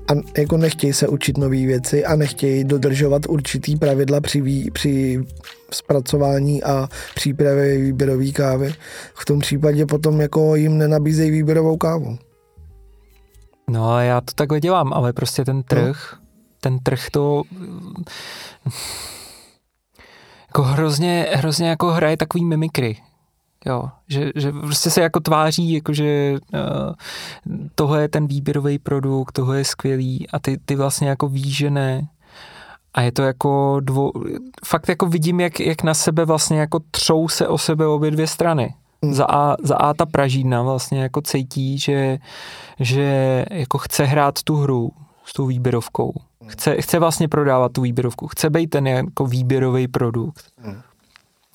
[0.09, 5.25] a jako nechtějí se učit nové věci a nechtějí dodržovat určitý pravidla při, vý, při
[5.71, 8.75] zpracování a přípravě výběrové kávy.
[9.15, 12.19] V tom případě potom jako jim nenabízejí výběrovou kávu.
[13.71, 15.63] No a já to takhle dělám, ale prostě ten no.
[15.63, 16.27] trh, no.
[16.61, 17.43] ten trh to
[20.49, 22.97] jako hrozně, hrozně jako hraje takový mimikry.
[23.67, 26.95] Jo, že, že prostě se jako tváří, jako že uh,
[27.75, 31.71] tohle je ten výběrový produkt, tohle je skvělý a ty, ty vlastně jako víš, že
[31.71, 32.09] ne.
[32.95, 34.13] A je to jako dvo,
[34.65, 38.27] fakt jako vidím, jak, jak na sebe vlastně jako třou se o sebe obě dvě
[38.27, 38.75] strany.
[39.05, 39.15] Hmm.
[39.15, 42.19] Za A, za A ta Pražína vlastně jako cítí, že,
[42.81, 44.91] že jako chce hrát tu hru
[45.25, 46.13] s tou výběrovkou.
[46.47, 48.27] Chce, chce vlastně prodávat tu výběrovku.
[48.27, 50.45] Chce být ten jako výběrový produkt.
[50.59, 50.81] Hmm.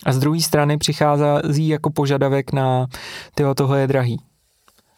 [0.06, 2.88] A z druhé strany přichází jako požadavek na
[3.36, 4.20] tyho, tohle je drahý.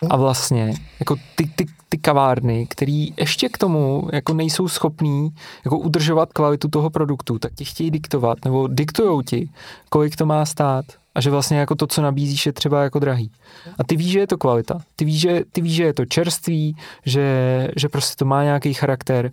[0.10, 5.30] A vlastně jako ty, ty, ty kavárny, který ještě k tomu jako nejsou schopní
[5.66, 9.50] jako udržovat kvalitu toho produktu, tak ti chtějí diktovat nebo diktujou ti,
[9.90, 13.32] kolik to má stát a že vlastně jako to, co nabízíš, je třeba jako drahý.
[13.80, 14.80] A ty víš, že je to kvalita.
[14.96, 18.74] Ty víš, že, ty víš, že je to čerství, že, že prostě to má nějaký
[18.74, 19.32] charakter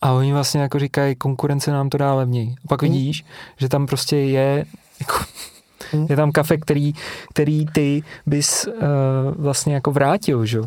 [0.00, 2.54] a oni vlastně jako říkají, konkurence nám to dá levněji.
[2.64, 3.24] A pak vidíš,
[3.56, 4.64] že tam prostě je
[5.00, 5.24] jako,
[6.08, 6.92] je tam kafe, který,
[7.30, 8.72] který ty bys uh,
[9.36, 10.60] vlastně jako vrátil, že?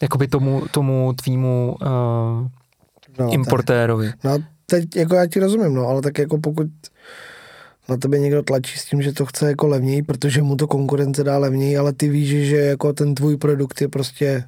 [0.00, 1.88] Jakoby tomu, tomu tvýmu uh,
[3.18, 4.12] no, importérovi.
[4.22, 6.66] Tak, no teď jako já ti rozumím, no, ale tak jako pokud
[7.88, 11.24] na tebe někdo tlačí s tím, že to chce jako levněji, protože mu to konkurence
[11.24, 14.44] dá levněji, ale ty víš, že jako ten tvůj produkt je prostě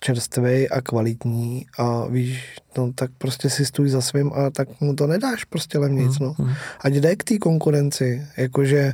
[0.00, 4.94] čerstvý a kvalitní a víš, no tak prostě si stůj za svým a tak mu
[4.94, 6.34] to nedáš prostě levněji, mm, no.
[6.38, 6.52] Mm.
[6.80, 8.92] Ať jde k té konkurenci, jakože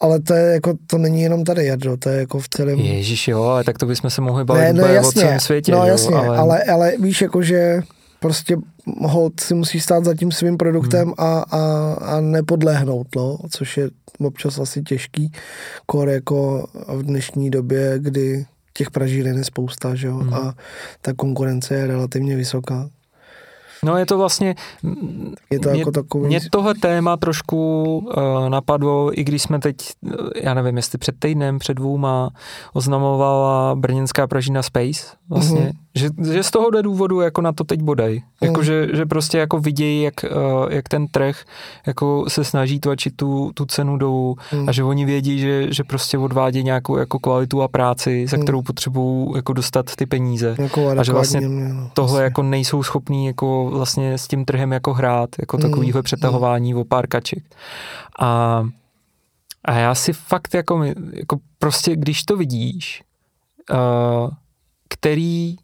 [0.00, 2.78] ale to je jako, to není jenom tady Jardo, to je jako v celém...
[2.78, 5.72] Ježíš jo, ale tak to bychom se mohli bavit ne, ne, jasně, o celém světě.
[5.72, 6.38] No jasně, ale...
[6.38, 6.62] ale...
[6.62, 7.82] Ale, víš, jakože
[8.24, 8.56] prostě
[9.00, 11.14] hold si musí stát za tím svým produktem hmm.
[11.18, 15.32] a, a, a nepodlehnout, no, což je občas asi těžký,
[15.86, 20.34] kor jako v dnešní době, kdy těch pražíren je spousta, že jo, hmm.
[20.34, 20.54] a
[21.00, 22.88] ta konkurence je relativně vysoká.
[23.82, 24.54] No je to vlastně...
[25.50, 26.26] Je to mě, jako takový...
[26.26, 29.76] Mě tohle téma trošku uh, napadlo, i když jsme teď,
[30.42, 32.30] já nevím, jestli před týdnem, před dvouma,
[32.72, 35.83] oznamovala brněnská Pražina Space, vlastně, mm-hmm.
[35.94, 38.20] Že, že z tohohle důvodu jako na to teď bodaj.
[38.42, 38.64] Jako, mm.
[38.64, 41.44] že, že prostě jako vidějí, jak, uh, jak ten trh
[41.86, 44.68] jako se snaží tlačit tu, tu cenu dolů mm.
[44.68, 48.42] a že oni vědí, že, že prostě odvádí nějakou jako kvalitu a práci, za mm.
[48.42, 50.56] kterou potřebují jako dostat ty peníze.
[50.58, 52.24] Jako a že vlastně no, tohle vlastně.
[52.24, 56.04] jako nejsou schopní jako vlastně s tím trhem jako hrát, jako takovýhle mm.
[56.04, 56.80] přetahování mm.
[56.80, 57.44] o pár kaček.
[58.18, 58.64] A,
[59.64, 63.02] a já si fakt jako, jako prostě, když to vidíš,
[63.70, 64.30] uh,
[64.88, 65.56] který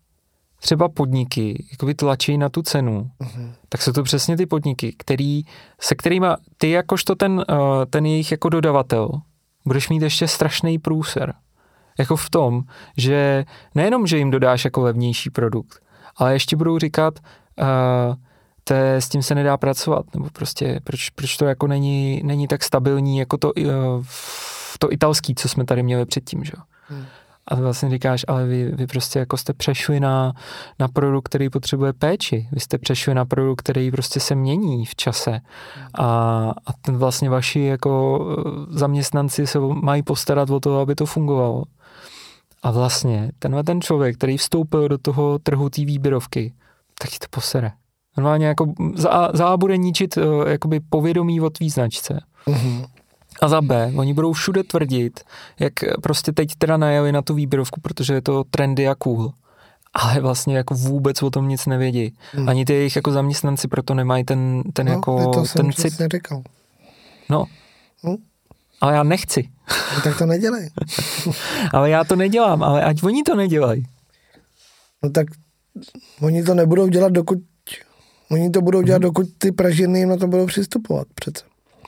[0.61, 3.53] třeba podniky jakoby tlačí na tu cenu, uh-huh.
[3.69, 5.43] tak jsou to přesně ty podniky, který,
[5.81, 6.27] se kterými
[6.59, 7.45] ty jakožto ten, uh,
[7.91, 9.11] ten jejich jako dodavatel
[9.65, 11.35] budeš mít ještě strašný průser.
[11.99, 12.63] Jako v tom,
[12.97, 13.45] že
[13.75, 15.83] nejenom, že jim dodáš jako levnější produkt,
[16.17, 18.15] ale ještě budou říkat, uh,
[18.65, 22.49] to je, s tím se nedá pracovat, nebo prostě proč, proč to jako není, není
[22.49, 24.05] tak stabilní jako to, uh,
[24.79, 26.53] to italský, co jsme tady měli předtím, že?
[26.89, 27.05] Hmm.
[27.49, 30.33] A vlastně říkáš, ale vy, vy prostě jako jste přešli na,
[30.79, 32.49] na produkt, který potřebuje péči.
[32.53, 35.41] Vy jste přešli na produkt, který prostě se mění v čase.
[35.95, 36.07] A,
[36.67, 41.65] a ten vlastně vaši jako eh, zaměstnanci se mají postarat o to, aby to fungovalo.
[42.63, 46.53] A vlastně tenhle ten člověk, který vstoupil do toho trhu té výběrovky,
[46.99, 47.73] tak ti to posere.
[48.17, 48.73] Normálně jako
[49.33, 52.21] za A bude ničit uh, jakoby povědomí o tvý značce.
[52.47, 52.85] Mhm.
[53.41, 55.21] A za B, oni budou všude tvrdit,
[55.59, 55.73] jak
[56.03, 59.33] prostě teď teda najeli na tu výběrovku, protože je to trendy a cool.
[59.95, 62.15] Ale vlastně jako vůbec o tom nic nevědí.
[62.33, 62.49] Hmm.
[62.49, 65.95] Ani ty jejich jako zaměstnanci proto nemají ten, ten No, jako, to jsem ten cit.
[66.13, 66.43] říkal.
[67.29, 67.45] No.
[68.07, 68.17] Hm.
[68.81, 69.49] Ale já nechci.
[69.95, 70.71] No, tak to nedělej.
[71.73, 73.85] Ale já to nedělám, ale ať oni to nedělají.
[75.03, 75.27] No tak
[76.21, 77.39] oni to nebudou dělat, dokud
[78.31, 81.45] oni to budou dělat, dokud ty pražírny jim na to budou přistupovat přece.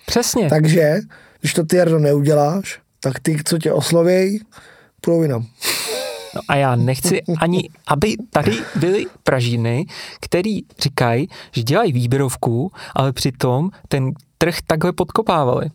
[0.07, 0.49] Přesně.
[0.49, 1.01] Takže,
[1.43, 4.41] když to ty Jardo neuděláš, tak ty, co tě oslovějí,
[5.01, 5.47] půjdou jinam.
[6.35, 9.87] No a já nechci ani, aby tady byly pražíny,
[10.21, 15.67] který říkají, že dělají výběrovku, ale přitom ten trh takhle podkopávali.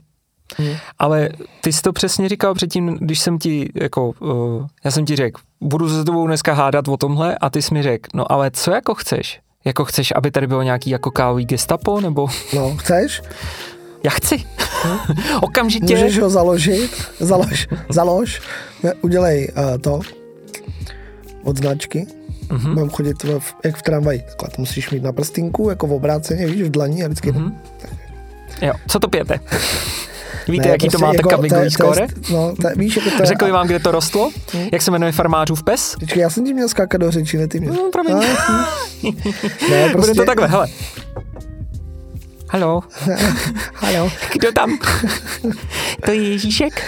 [0.57, 0.75] Hmm.
[0.99, 1.29] Ale
[1.61, 5.41] ty jsi to přesně říkal předtím, když jsem ti, jako, uh, já jsem ti řekl,
[5.61, 8.51] budu se s tebou dneska hádat o tomhle a ty jsi mi řekl, no ale
[8.51, 9.39] co jako chceš?
[9.65, 13.21] Jako chceš, aby tady bylo nějaký jako kávový gestapo, nebo No, chceš?
[14.03, 14.43] Já chci.
[15.41, 15.95] Okamžitě.
[15.95, 18.41] Můžeš ho založit, založ, založ,
[19.01, 19.99] udělej uh, to
[21.43, 22.07] od značky,
[22.49, 22.59] Mhm.
[22.59, 22.75] mm-hmm.
[22.75, 26.45] mám chodit v, jak v tramvaji, takhle to musíš mít na prstinku, jako v obráceně,
[26.47, 27.51] víš, v dlaní a vždycky mm-hmm.
[28.61, 29.39] Jo, co to pijete?
[30.47, 32.07] Víte, Ne, jaký to prostě máte jako, to je- to je- skóre?
[32.31, 34.31] No, víš, jako to je, Řekli vám, kde to rostlo?
[34.71, 35.95] Jak se jmenuje farmářův pes?
[35.99, 37.69] Počkej, já jsem ti měl skákat do řeči, ne ty mě.
[37.69, 38.13] No, promiň.
[38.17, 38.19] A,
[39.03, 39.11] hm.
[39.71, 40.67] ne, prostě, Bude to takhle, hele.
[42.49, 42.81] Halo,
[43.73, 44.09] Halo.
[44.33, 44.77] kdo tam?
[46.05, 46.81] To je Ježíšek?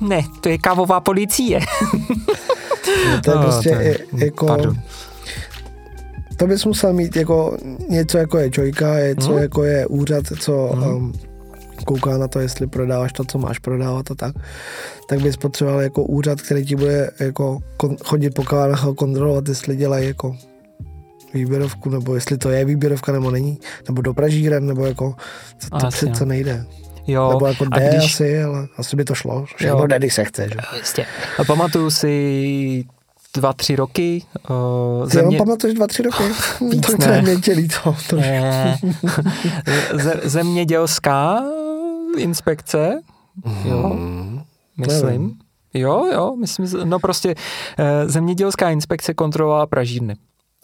[0.00, 1.60] Ne, to je kávová policie.
[3.24, 4.46] To je No, prostě to je- jako...
[4.46, 4.76] pardon.
[6.36, 7.56] To bys musel mít jako
[7.88, 9.42] něco jako je čojka, něco Hmm.
[9.42, 10.94] jako je úřad, co Hmm.
[10.96, 11.12] um,
[11.84, 14.34] kouká na to, jestli prodáváš to, co máš prodávat a tak,
[15.08, 19.48] tak bys potřeboval jako úřad, který ti bude jako kon, chodit po kavárnách a kontrolovat,
[19.48, 20.36] jestli dělají jako
[21.36, 25.14] výběrovku, nebo jestli to je výběrovka, nebo není, nebo do pražíren, nebo jako,
[25.70, 26.64] to, to Asi, přece nejde.
[27.06, 29.44] Jo, nebo jako jde když, asi, ale asi by to šlo.
[29.56, 29.86] Všechno Jo.
[29.86, 30.54] jde, když se chce, že?
[30.76, 31.06] Jistě.
[31.38, 32.84] A pamatuju si
[33.34, 36.22] dva, tři roky uh, jenom země, pamatuješ dva, tři roky?
[36.70, 37.16] Víc to, to ne.
[37.16, 37.96] je mě to.
[38.10, 38.78] to Ne.
[39.94, 41.42] Ze, zemědělská
[42.18, 43.00] inspekce,
[43.64, 44.40] jo, Hmm.
[44.76, 45.06] myslím.
[45.06, 45.38] Nevím.
[45.74, 47.34] Jo, jo, myslím, no prostě
[47.78, 50.16] eh, zemědělská inspekce kontrolovala pražírny.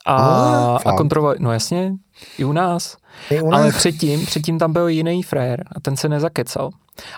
[0.06, 0.96] A, No, a fakt.
[0.96, 1.92] kontrolovala, no jasně,
[2.38, 2.96] i u nás.
[3.30, 3.60] I u nás.
[3.60, 6.70] Ale předtím, předtím tam byl jiný frér a ten se nezakecal.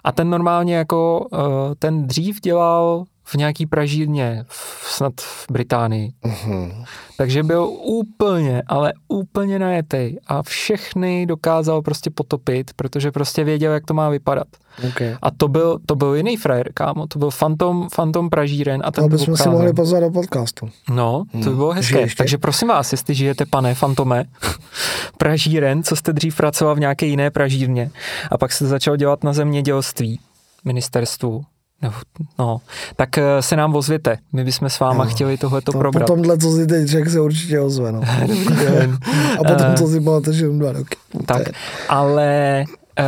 [0.05, 1.39] A ten normálně jako, uh,
[1.79, 6.13] ten dřív dělal v nějaký pražírně, v, snad v Británii.
[6.25, 6.85] Mhm.
[7.17, 13.85] Takže byl úplně, ale úplně najetej a všechny dokázal prostě potopit, protože prostě věděl, jak
[13.87, 14.47] to má vypadat.
[14.89, 15.17] Okay.
[15.23, 19.05] A to byl, to byl jiný frajer, kámo, to byl Fantom, Fantom Pražíren a ten
[19.05, 20.71] to bychom si mohli pozvat do podcastu.
[20.91, 21.57] No, to by Hmm.
[21.57, 21.95] bylo hezké.
[21.97, 22.15] Žiješ?
[22.15, 24.25] Takže prosím vás, jestli žijete, pane Fantome,
[25.19, 27.91] Pražíren, co jste dřív pracoval v nějaké jiné pražírně
[28.31, 30.21] a pak se začal dělat na zemědělství,
[30.65, 31.45] ministerstvu,
[31.83, 31.95] nebo,
[32.39, 32.61] no,
[32.97, 34.19] tak eh, se nám ozvěte.
[34.33, 36.07] My bychom s váma No, chtěli tohleto To probrat.
[36.07, 37.93] po tomhle, co si teď řekl, se určitě ozve.
[37.93, 38.01] No.
[39.35, 40.97] A potom, Eh, co si pamatuješ, jenom dva roky.
[41.27, 41.43] Tak,
[41.89, 42.65] ale
[43.01, 43.05] uh,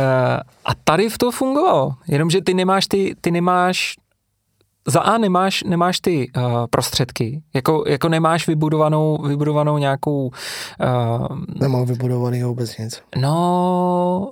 [0.65, 3.95] a tady v to fungovalo, jenomže ty nemáš ty, ty nemáš
[4.89, 11.85] za A nemáš, nemáš ty uh, prostředky, jako, jako nemáš vybudovanou, vybudovanou nějakou, uh, Nemám
[11.85, 13.01] vybudovaný vůbec nic.
[13.17, 14.31] no,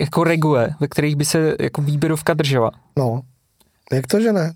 [0.00, 2.70] jako regule, ve kterých by se jako výběrovka držela.
[2.98, 3.20] No,
[3.92, 4.52] jak to, že ne?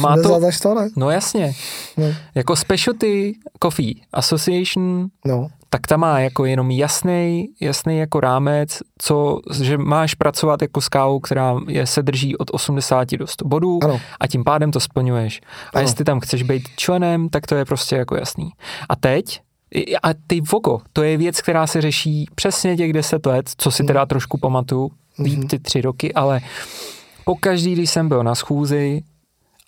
[0.00, 0.88] Má to- 80 až 100 ne?
[0.96, 1.52] No jasně,
[1.96, 5.48] No, jako Specialty Coffee Association no.
[5.70, 10.88] tak ta má jako jenom jasný, jasný jako rámec, co, že máš pracovat jako s
[10.88, 14.00] kávou, která je, se drží od 80 do 100 bodů Ano.
[14.20, 15.40] a tím pádem to splňuješ.
[15.74, 15.82] A Ano.
[15.84, 18.50] jestli tam chceš být členem, tak to je prostě jako jasný.
[18.88, 19.40] A teď,
[20.02, 23.84] a ty vogo, to je věc, která se řeší přesně těch 10 let, co si
[23.84, 24.90] teda trošku pamatuju,
[25.22, 26.40] líp ty tři roky, ale
[27.24, 29.02] pokaždý, když jsem byl na schůzi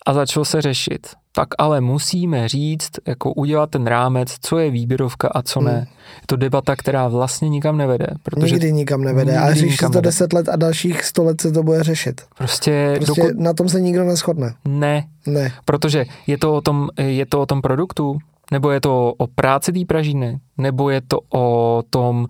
[0.05, 5.27] a začal se řešit, tak ale musíme říct, jako udělat ten rámec, co je výběrovka
[5.27, 5.87] a co ne.
[6.15, 9.37] Je to debata, která vlastně nikam nevede, protože Nikdy nikam nevede.
[9.37, 10.07] A Nikdy řeší nikam to nevede.
[10.07, 12.21] 10 let a dalších 100 let se to bude řešit.
[12.37, 14.53] prostě, Prostě dokud na tom se nikdo neschodne.
[14.65, 15.51] ne, Ne.
[15.65, 18.17] protože je to o tom, je to o tom produktu,
[18.51, 22.25] nebo je to o práci té pražíny, nebo je to o tom, uh,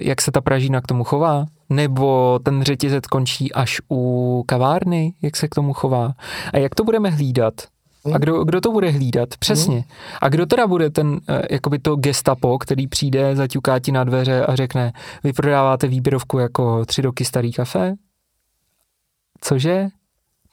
[0.00, 5.36] jak se ta pražína k tomu chová, Nebo ten řetězec končí až u kavárny, jak
[5.36, 6.12] se k tomu chová?
[6.52, 7.54] A jak to budeme hlídat?
[8.14, 9.28] A kdo, kdo to bude hlídat?
[9.38, 9.84] Přesně.
[10.20, 14.46] A kdo teda bude ten, eh, jakoby to gestapo, který přijde, zaťuká ti na dveře
[14.46, 14.92] a řekne,
[15.24, 17.94] vy prodáváte výběrovku jako tři roky starý kafe?
[19.40, 19.88] Cože?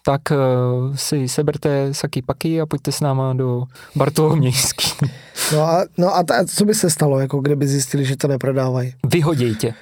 [0.09, 3.63] Tak uh, si seberte saky paky a pojďte s náma do
[3.95, 4.91] Bartolomějský.
[5.53, 8.93] No a, no a ta, co by se stalo, jako kdyby zjistili, že to neprodávají?
[9.07, 9.73] Vyhodějte.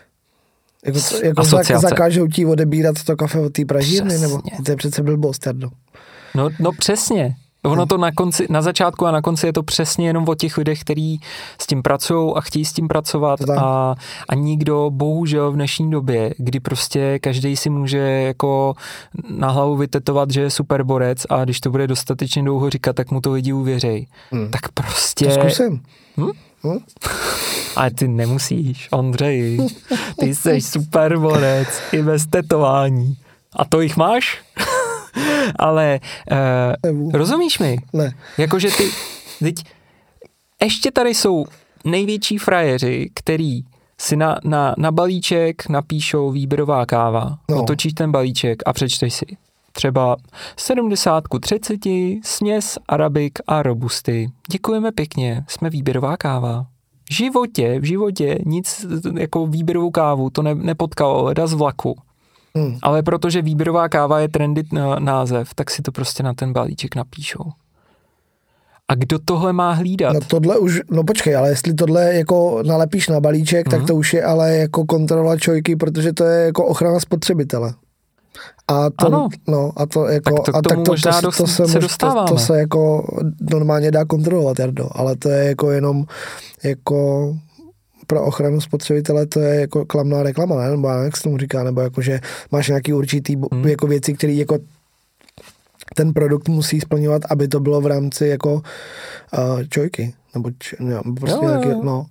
[0.85, 1.87] Jako, co- jako zak, Asociace.
[1.89, 5.69] zakážou ti odebírat to kafe od té pražírny, nebo to je přece blbost, Jardo.
[6.35, 7.35] No, no přesně.
[7.71, 10.57] Ono to na, konci, na začátku a na konci je to přesně jenom o těch
[10.57, 11.21] lidech, kteří
[11.61, 13.95] s tím pracují a chtějí s tím pracovat a,
[14.29, 18.73] a nikdo, bohužel v dnešní době, kdy prostě každý si může jako
[19.29, 23.11] na hlavu vytetovat, že je super borec a když to bude dostatečně dlouho říkat, tak
[23.11, 24.07] mu to lidi uvěřej.
[24.31, 24.51] Hmm.
[24.51, 25.25] Tak prostě...
[25.25, 25.81] To zkusím.
[26.17, 26.31] Hm?
[26.63, 26.79] Hm?
[27.75, 29.67] Ale ty nemusíš, Ondřej.
[30.19, 33.17] Ty jsi super borec i bez tetování.
[33.55, 34.41] A to jich máš?
[35.59, 35.99] Ale
[36.83, 37.77] uh, rozumíš mi?
[37.93, 38.13] Ne.
[38.37, 38.89] Jakože ty,
[39.39, 39.55] teď,
[40.61, 41.45] ještě tady jsou
[41.85, 43.61] největší frajeři, který
[43.99, 47.63] si na, na, na balíček napíšou výběrová káva, no.
[47.63, 49.25] otočíš ten balíček a přečteš si
[49.77, 50.17] třeba
[50.57, 51.79] 70 ku 30,
[52.23, 54.31] směs, arabik a robusty.
[54.51, 56.65] Děkujeme pěkně, jsme výběrová káva.
[57.09, 58.85] V životě, v životě nic
[59.17, 61.97] jako výběrovou kávu to ne, nepotkalo, leda z vlaku.
[62.57, 62.77] Hm.
[62.81, 64.63] Ale protože výběrová káva je trendy
[64.99, 67.43] název, tak si to prostě na ten balíček napíšou.
[68.89, 70.13] A kdo tohle má hlídat?
[70.13, 73.71] No tohle už, no počkej, ale jestli tohle jako nalepíš na balíček, Mhm.
[73.77, 77.73] tak to už je ale jako kontrola čojky, protože to je jako ochrana spotřebitele.
[78.67, 79.27] A to, Ano.
[79.47, 82.27] no, a to jako, Tak to a tomu možná dost- se mož- to, dostáváme.
[82.29, 83.07] to, se jako
[83.51, 86.05] normálně dá kontrolovat, Jardo, ale to je jako jenom
[86.63, 87.33] jako
[88.07, 90.69] pro ochranu spotřebitele to je jako klamná reklama, ne?
[90.71, 92.19] nebo jak se tomu říká, nebo jako, že
[92.51, 93.67] máš nějaký určitý Hmm.
[93.67, 94.57] jako věci, které jako
[95.95, 98.61] ten produkt musí splňovat, aby to bylo v rámci jako uh,
[99.69, 101.81] čojky, nebo č, no, prostě Jo, taky, jo.
[101.83, 102.05] no.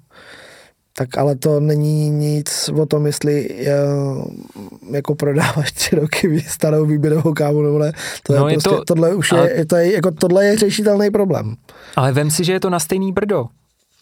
[0.99, 4.25] Tak ale to není nic o tom, jestli uh,
[4.95, 7.93] jako prodáváš tři roky starou výběrovou kávu nebo ne.
[8.23, 10.57] To No, je, je prostě, to- tohle už ale- je, to je, jako tohle je
[10.59, 11.57] řešitelný problém.
[11.97, 13.47] Ale vem si, že je to na stejný brdo.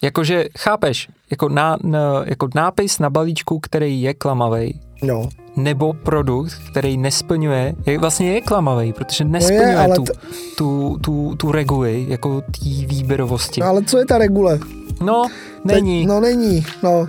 [0.01, 6.53] Jakože, chápeš, jako, na, na, jako nápis na balíčku, který je klamavý, No, nebo produkt,
[6.71, 10.11] který nesplňuje, je, vlastně je klamavý, protože nesplňuje No ale tu, t-
[10.57, 13.61] tu, tu, tu reguli, jako té výběrovosti.
[13.61, 14.59] no ale co je ta regule?
[15.01, 15.25] No,
[15.65, 15.99] není.
[16.01, 17.07] Teď, no není, no.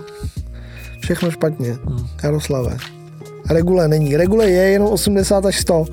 [0.99, 1.77] Všechno špatně.
[1.85, 2.07] Hmm.
[2.23, 2.77] Jaroslave.
[3.49, 4.17] Regule není.
[4.17, 5.85] Regule je jenom 80 až 100.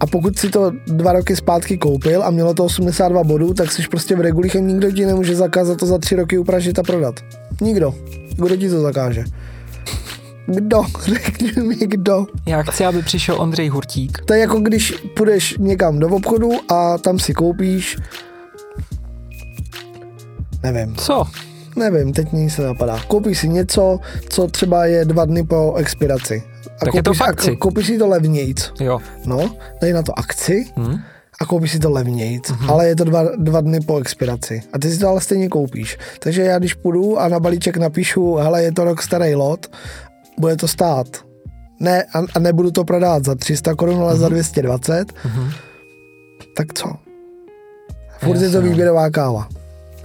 [0.00, 3.82] A pokud si to dva roky zpátky koupil a mělo to 82 bodů, tak jsi
[3.90, 7.14] prostě v regulích a nikdo ti nemůže zakázat to za tři roky upražit a prodat.
[7.60, 7.94] Nikdo.
[8.36, 9.24] Kdo ti to zakáže?
[10.46, 10.82] Kdo?
[11.04, 12.26] Řekni mi kdo.
[12.46, 14.18] Já chci, aby přišel Ondřej Hurtík.
[14.24, 17.96] To je jako když půjdeš někam do obchodu a tam si koupíš
[20.72, 21.24] nevím, Co?
[21.76, 23.00] Nevím, teď mě nic nenapadá.
[23.08, 26.42] Koupíš si něco, co třeba je dva dny po expiraci.
[26.82, 27.56] A Tak je to koupíš, v a akci.
[27.56, 28.72] koupíš si to levnějc.
[28.80, 28.98] Jo.
[29.24, 29.50] No,
[29.80, 30.96] dají na to akci Hm?
[31.40, 32.70] a koupíš si to levnějc, Mhm.
[32.70, 34.62] ale je to dva, dva dny po expiraci.
[34.72, 35.98] A ty si to ale stejně koupíš.
[36.18, 39.66] Takže já když půjdu a na balíček napíšu, hele, je to rok starý lot,
[40.38, 41.06] bude to stát.
[41.80, 45.50] Ne, a, a nebudu to prodávat za 300 korun, ale za 220, Mhm.
[46.56, 46.92] tak co?
[48.18, 48.68] Furt je to no.
[48.68, 49.48] výběrová káva.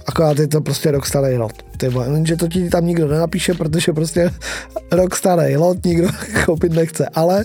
[0.06, 1.52] Akorát je to prostě rok starý lot.
[1.76, 4.30] Ty vole, Jenže to ti tam nikdo nenapíše, protože prostě
[4.92, 6.08] rok starý lot nikdo
[6.46, 7.08] koupit nechce.
[7.14, 7.44] Ale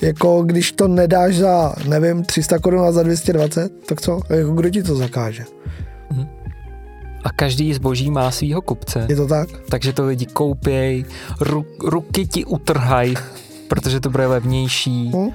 [0.00, 4.20] jako když to nedáš za, nevím, 300 korun a za 220, tak co?
[4.30, 5.44] Jako kdo ti to zakáže?
[7.24, 9.48] A každý zboží má svýho kupce, Je to tak?
[9.70, 11.04] takže to lidi koupěj,
[11.40, 13.14] ru, ruky ti utrhaj,
[13.68, 15.12] protože to bude levnější.
[15.16, 15.30] Hm?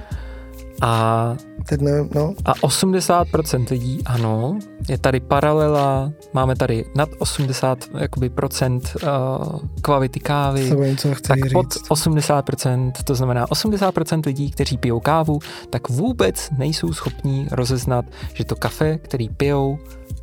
[0.84, 1.36] A,
[1.68, 2.34] Teď nevím, no.
[2.44, 4.58] a 80% lidí, ano,
[4.88, 11.14] je tady paralela, máme tady nad 80 jakoby, procent uh, kvality kávy, Co vím, co
[11.14, 11.52] chci tak říct.
[11.52, 15.38] pod 80%, to znamená 80% lidí, kteří pijou kávu,
[15.70, 18.04] tak vůbec nejsou schopní rozeznat,
[18.34, 19.78] že to kafe, který pijou,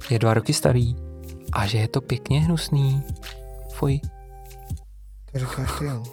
[0.09, 0.95] je dva roky starý
[1.51, 3.03] a že je to pěkně hnusný.
[3.73, 3.99] Fuj.
[5.31, 6.03] To říkáš ty, jo.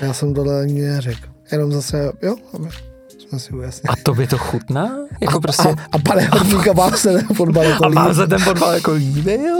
[0.00, 1.28] Já jsem tohle nikdy neřekl.
[1.52, 2.68] Jenom zase, jo, aby
[3.32, 3.92] jsme si ujasnili.
[3.92, 4.90] A to by to chutná?
[5.20, 5.68] Jako prostě...
[5.68, 8.14] A, a pane hodníka, vám se ten fotbal jako A líbí?
[8.14, 9.56] se ten fotbal jako líbil?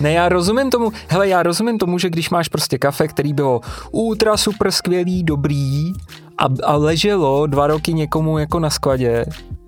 [0.00, 3.60] Ne, já rozumím tomu, hele, já rozumím tomu, že když máš prostě kafe, který bylo
[3.90, 5.92] ultra super skvělý, dobrý
[6.38, 9.24] a, a leželo dva roky někomu jako na skladě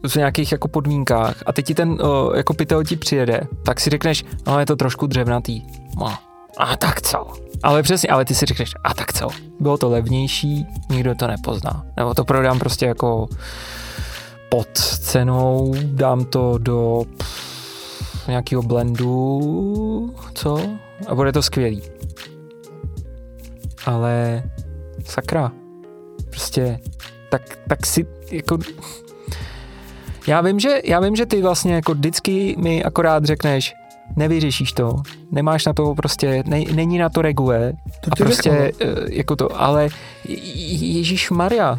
[0.09, 3.91] v nějakých jako podmínkách a teď ti ten uh, jako pytel ti přijede, tak si
[3.91, 5.63] řekneš, no je to trošku dřevnatý.
[5.97, 6.15] No.
[6.59, 7.33] A tak co?
[7.65, 9.29] Ale přesně, ale ty si řekneš, a tak co,
[9.61, 11.87] bylo to levnější, nikdo to nepozná.
[11.97, 13.29] Nebo to prodám prostě jako
[14.49, 14.69] pod
[15.01, 17.03] cenou, dám to do
[18.29, 20.61] nějakého blendu, co?
[21.07, 21.83] A bude to skvělý.
[23.87, 24.43] Ale
[25.05, 25.53] sakra,
[26.31, 26.79] prostě
[27.31, 28.59] tak, tak si jako
[30.27, 33.75] já vím, že, já vím, že ty vlastně jako vždycky mi akorát řekneš,
[34.17, 34.97] nevyřešíš to,
[35.33, 38.89] nemáš na to prostě, ne, není na to regule To a prostě řeknu.
[38.89, 39.89] eh, jako to, ale
[40.69, 41.79] Ježíš Maria,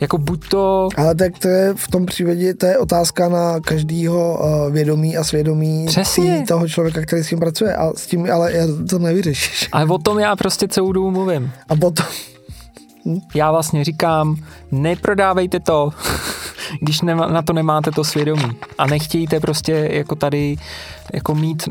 [0.00, 4.38] jako buď to, Ale tak to je v tom případě, to je otázka na každýho
[4.40, 6.24] uh, vědomí a svědomí Přesně.
[6.42, 9.68] tý- toho člověka, který s tím pracuje a s tím ale já to nevyřešíš.
[9.72, 11.50] ale o tom já prostě celou dobu mluvím.
[11.68, 12.06] A potom,
[13.34, 14.36] Já vlastně říkám,
[14.72, 15.90] neprodávejte to,
[16.80, 18.56] když nema, na to nemáte to svědomí.
[18.78, 20.56] A nechtějte prostě jako tady
[21.12, 21.68] jako mít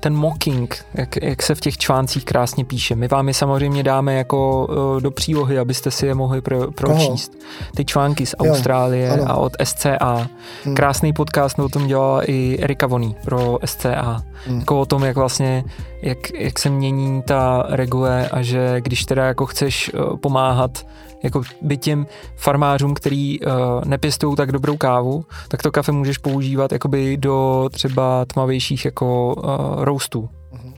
[0.00, 2.96] ten mocking, jak, jak se v těch článcích krásně píše.
[2.96, 7.32] My vám je samozřejmě dáme jako uh, do přílohy, abyste si je mohli pro, pročíst.
[7.76, 9.24] Ty články z Jo, Austrálie ano.
[9.28, 10.28] a od SCA.
[10.74, 14.22] Krásný podcast o tom dělala i Erika Voný pro SCA.
[14.58, 15.64] Jako o tom, jak vlastně,
[16.02, 20.86] jak, jak se mění ta regule a že když teda jako chceš uh, pomáhat
[21.22, 22.06] jako by těm
[22.36, 23.50] farmářům, který uh,
[23.84, 29.84] nepěstují tak dobrou kávu, tak to kafe můžeš používat jakoby do třeba tmavějších jako uh,
[29.84, 30.28] roastů.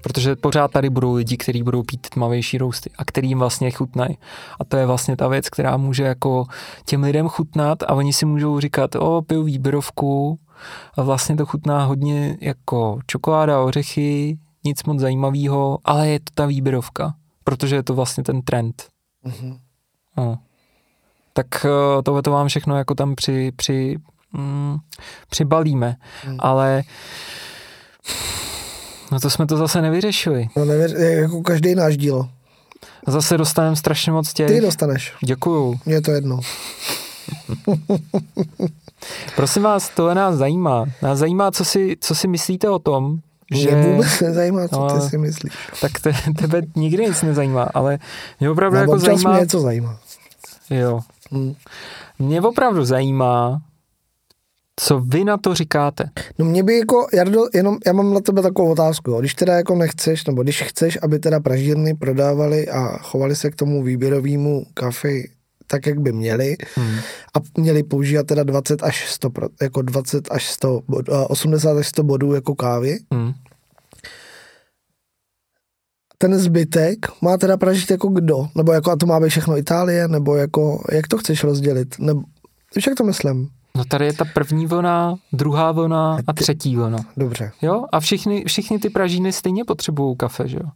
[0.03, 4.19] Protože pořád tady budou lidi, kteří budou pít tmavější roasty a který jim vlastně chutnají.
[4.61, 6.45] A to je vlastně ta věc, která může jako
[6.87, 10.39] těm lidem chutnat a oni si můžou říkat, o, piju výběrovku
[10.97, 16.47] a vlastně to chutná hodně jako čokoláda, ořechy, nic moc zajímavého, ale je to ta
[16.47, 17.15] výběrovka,
[17.45, 18.85] protože je to vlastně ten trend.
[20.17, 20.39] No.
[21.33, 23.97] Tak eh, tohle to vám všechno jako tam při, při,
[24.33, 24.77] mm,
[25.31, 25.97] přibalíme,
[26.39, 26.83] ale
[29.13, 30.49] no to jsme to zase nevyřešili.
[30.57, 32.29] no nevěř, jako každý náš díl.
[33.07, 34.47] Zase dostaneme strašně moc těch.
[34.49, 35.81] Ty dostaneš, Děkuju.
[35.87, 36.41] mně je to jedno.
[39.37, 40.85] Prosím vás, tohle nás zajímá.
[41.03, 43.19] Nás zajímá, co si, co si myslíte o tom,
[43.51, 43.83] Mě že...
[43.83, 45.53] vůbec nezajímá, co ty Ale- si myslíš.
[45.81, 47.99] Tak te, tebe nikdy nic nezajímá, ale
[48.41, 49.31] mě opravdu No, jako zajímá...
[49.33, 49.99] mě něco zajímá.
[50.73, 51.01] Jo.
[52.19, 53.63] Mě opravdu zajímá,
[54.81, 56.11] co vy na to říkáte.
[56.39, 59.21] No mě by jako, Jardo, jenom, já mám na tebe takovou otázku, jo.
[59.21, 63.57] když teda jako nechceš, nebo když chceš, aby teda pražírny prodávali a chovali se k
[63.57, 65.31] tomu výběrovému kafi
[65.67, 66.95] tak, jak by měli Hmm.
[67.35, 71.79] a měli používat teda 20 až 100, pro- jako 20 až 100, bod, a 80
[71.79, 73.33] až 100 bodů jako kávy, Hmm.
[76.23, 78.49] Ten zbytek má teda pražit jako kdo?
[78.55, 80.09] Nebo jako a to má být všechno Itálie?
[80.09, 81.99] Nebo jako, jak to chceš rozdělit?
[81.99, 82.23] Nebo,
[82.77, 83.49] víš, jak to myslím?
[83.77, 86.99] No tady je ta první vlna, druhá vlna a třetí vlna.
[87.17, 87.53] Dobře.
[87.63, 87.85] Jo?
[87.93, 90.69] A všichni, všichni ty pražíny stejně potřebují kafe, že jo?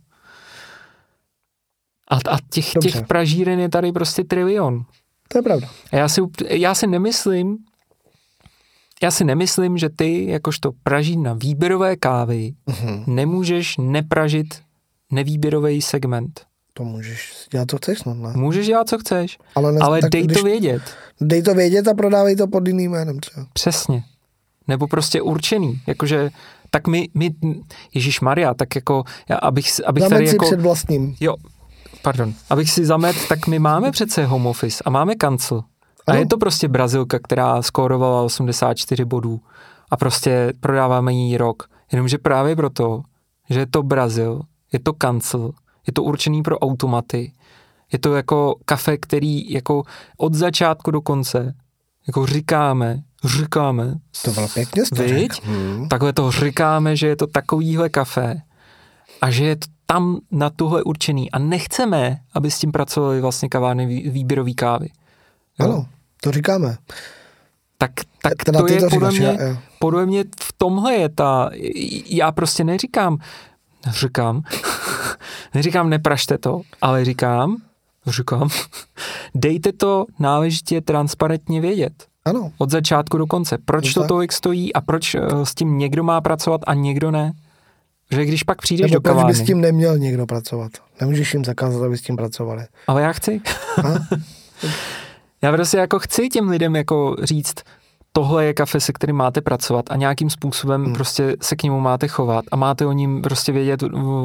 [2.09, 2.91] A, a těch, Dobře.
[2.91, 4.85] těch pražíren je tady prostě trilion.
[5.29, 5.69] To je pravda.
[5.93, 7.57] A já si, já si nemyslím,
[9.03, 13.05] já si nemyslím, že ty, jakožto praží na výběrové kávy, Mhm.
[13.15, 14.66] nemůžeš nepražit
[15.13, 16.41] nevýběrový segment.
[16.73, 18.33] To můžeš dělat, co chceš, no, ne?
[18.37, 20.83] Můžeš dělat, co chceš, Ale, ne, ale tak dej když, to vědět.
[21.21, 23.47] Dej to vědět a prodávej to pod jiným jménem třeba.
[23.53, 24.05] Přesně.
[24.69, 25.81] Nebo prostě určený.
[25.87, 26.31] Jakože,
[26.71, 27.31] tak my, my
[27.95, 31.17] Ježíš Maria, tak jako, já, abych, abych tady si jako, před vlastním.
[31.21, 31.35] jo,
[32.03, 35.59] pardon, abych si zamet, tak my máme přece home office a máme kancel.
[36.07, 36.21] A Ano.
[36.21, 39.41] je to prostě Brazilka, která skórovala 84 bodů
[39.91, 41.63] a prostě prodáváme jí rok.
[41.93, 43.03] Jenomže právě proto,
[43.51, 44.41] že je to Brazil,
[44.77, 45.51] je to kancel,
[45.87, 47.33] je to určený pro automaty,
[47.93, 49.83] je to jako kafe, který jako
[50.17, 51.55] od začátku do konce
[52.07, 55.43] jako říkáme, říkáme, To bylo pěkně Viď?
[55.45, 55.89] Hmm.
[55.89, 58.43] takhle to říkáme, že je to takovýhle kafe
[59.21, 63.49] a že je to tam na tuhle určený a nechceme, aby s tím pracovali vlastně
[63.49, 64.89] kavárny vý- výběrový kávy.
[65.61, 65.67] Jo?
[65.67, 65.87] Ano,
[66.21, 66.77] to říkáme.
[67.79, 67.91] Tak,
[68.23, 69.59] tak to je to podle říkáš, mě, já- já.
[69.79, 71.51] podle mě v tomhle je ta,
[72.07, 73.19] já prostě neříkám,
[73.91, 74.43] říkám,
[75.55, 77.57] neříkám nepražte to, ale říkám,
[78.07, 78.49] říkám,
[79.35, 81.93] dejte to náležitě transparentně vědět.
[82.25, 83.59] Ano, Od začátku do konce.
[83.65, 87.33] Proč to tolik stojí a proč eh, s tím někdo má pracovat a někdo ne?
[88.11, 90.73] Že když pak přijdeš nebo do proč by kavárny, s tím neměl někdo pracovat?
[91.01, 92.65] Nemůžeš jim zakázat, aby s tím pracovali.
[92.87, 93.41] ale já chci.
[95.43, 97.55] Já prostě jako chci těm lidem jako říct,
[98.17, 100.95] tohle je kafe, se kterým máte pracovat a nějakým způsobem hmm.
[100.95, 103.83] prostě se k němu máte chovat a máte o ním prostě vědět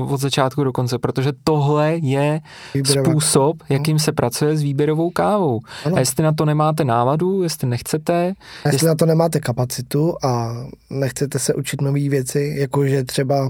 [0.10, 2.42] od začátku do konce, protože tohle je
[2.76, 5.60] Výběrová- způsob, jakým se pracuje s výběrovou kávou.
[5.86, 5.96] Ano.
[5.96, 8.34] A jestli na to nemáte náladu, jestli nechcete,
[8.66, 10.56] A jestli na to nemáte kapacitu a
[10.90, 13.50] nechcete se učit nové věci, jakože třeba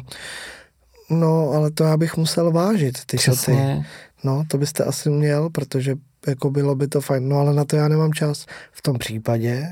[1.10, 3.84] No, ale to já bych musel vážit, ty šaty.
[4.24, 5.96] No, to byste asi měl, protože
[6.28, 7.30] jako bylo by to fajn.
[7.30, 8.46] No, ale na to já nemám čas.
[8.72, 9.68] V tom případě,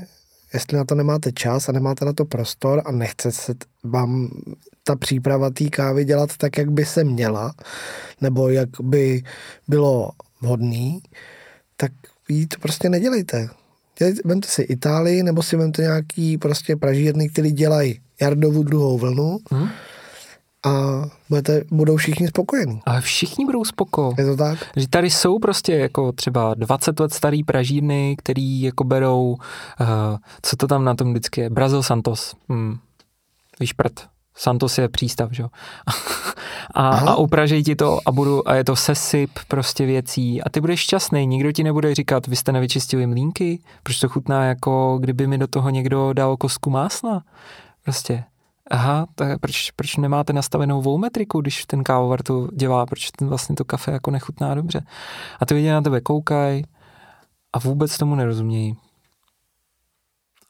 [0.54, 4.30] jestli na to nemáte čas a nemáte na to prostor a nechce se vám
[4.84, 7.54] ta příprava té kávy dělat tak, jak by se měla,
[8.20, 9.22] nebo jak by
[9.68, 11.02] bylo vhodný,
[11.76, 11.92] tak
[12.28, 13.48] jí to prostě nedělejte.
[13.98, 19.38] Dělejte, vemte si Itálii, nebo si vemte nějaký prostě pražírny, který dělají jardovu druhou vlnu
[19.54, 19.68] Hm?
[20.66, 20.70] A
[21.28, 22.82] budete, budou všichni spokojení.
[22.86, 24.14] Ale všichni budou spoko.
[24.18, 24.58] Je to tak?
[24.76, 29.36] Že tady jsou prostě jako třeba 20 let starý pražírny, který jako berou, uh,
[30.42, 32.34] co to tam na tom vždycky je, Brazil Santos.
[32.48, 32.78] Hmm.
[33.60, 34.08] Víš prd.
[34.34, 35.48] Santos je přístav, že jo.
[36.74, 37.12] a, Aha.
[37.12, 40.80] a upražej ti to a, budu, a je to sesyp prostě věcí a ty budeš
[40.80, 41.26] šťastný.
[41.26, 45.46] Nikdo ti nebude říkat, vy jste nevyčistili mlínky, proč to chutná jako kdyby mi do
[45.46, 47.22] toho někdo dal kostku másla.
[47.84, 48.24] Prostě.
[48.70, 53.56] Aha, tak proč, proč nemáte nastavenou volmetriku, když ten kávovar to dělá, proč ten vlastně
[53.56, 54.84] to kafe jako nechutná dobře.
[55.40, 56.64] A ty lidi na tebe koukají
[57.52, 58.76] a vůbec tomu nerozumějí.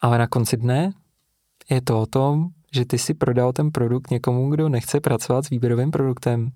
[0.01, 0.91] Ale na konci dne
[1.69, 5.49] je to o tom, že ty si prodal ten produkt někomu, kdo nechce pracovat s
[5.49, 6.51] výběrovým produktem.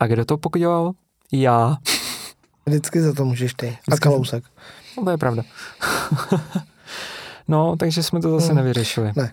[0.00, 0.92] A kdo to podělal?
[1.32, 1.76] Já.
[2.66, 3.78] Vždycky za to můžeš ty.
[3.92, 4.44] A kalousek.
[4.96, 5.42] No, to je pravda.
[7.48, 8.56] no, takže jsme to zase Hmm.
[8.56, 9.12] nevyřešili.
[9.16, 9.32] Ne.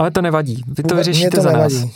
[0.00, 0.62] Ale to nevadí.
[0.66, 1.72] Vy to vyřešíte to za nás.
[1.72, 1.92] nevadí.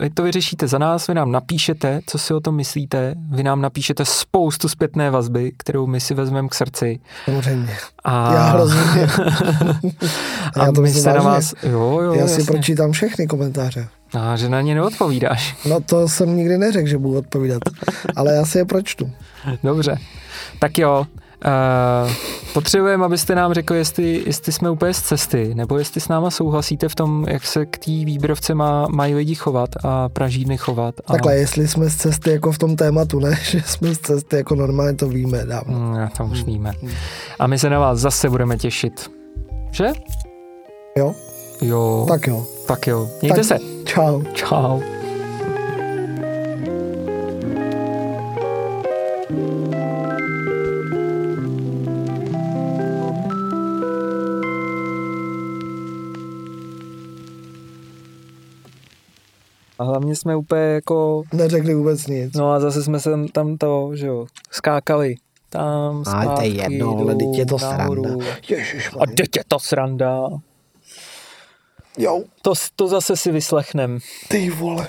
[0.00, 3.60] Vy to vyřešíte za nás, vy nám napíšete, co si o tom myslíte, vy nám
[3.60, 7.00] napíšete spoustu zpětné vazby, kterou my si vezmeme k srdci.
[7.24, 7.76] Samozřejmě.
[8.04, 8.80] A, Já hrozně.
[10.56, 11.54] a Já to my myslím se na vás...
[11.62, 12.44] Jo, jo, Já si jasně.
[12.44, 13.88] pročítám všechny komentáře.
[14.18, 15.56] A že na ně neodpovídáš.
[15.68, 17.62] No to jsem nikdy neřekl, že budu odpovídat.
[18.16, 19.10] Ale já si je pročtu.
[19.64, 19.96] Dobře.
[20.58, 21.06] Tak jo,
[21.46, 22.12] Uh,
[22.52, 26.88] potřebujeme, abyste nám řekli, jestli, jestli jsme úplně z cesty, nebo jestli s náma souhlasíte
[26.88, 30.94] v tom, jak se k té výběrovce má, mají lidi chovat a pražírny chovat.
[31.06, 31.12] A...
[31.12, 33.38] Takhle, jestli jsme z cesty jako v tom tématu, ne?
[33.50, 35.78] Že jsme z cesty jako normálně, to víme dávno.
[35.78, 36.72] Mm, to už víme.
[37.38, 39.10] A my se na vás zase budeme těšit.
[39.70, 39.86] Že?
[40.98, 41.14] Jo?
[41.62, 42.06] Jo.
[42.08, 42.46] Tak jo.
[42.66, 43.08] Tak jo.
[43.22, 43.58] Mějte tak, se.
[43.84, 44.22] Čau.
[44.34, 44.80] Čau.
[59.80, 62.34] A hlavně jsme úplně jako, Neřekli vůbec nic.
[62.34, 65.14] no a zase jsme se tam to, že jo, skákali.
[65.48, 68.02] Tam, Ale to je zpátky, jedno, ale teď je to nahoru.
[68.04, 68.24] sranda.
[68.48, 70.28] Ježiš, A teď je to sranda.
[71.98, 73.98] Jo, To, to zase si vyslechnem.
[74.28, 74.86] ty vole.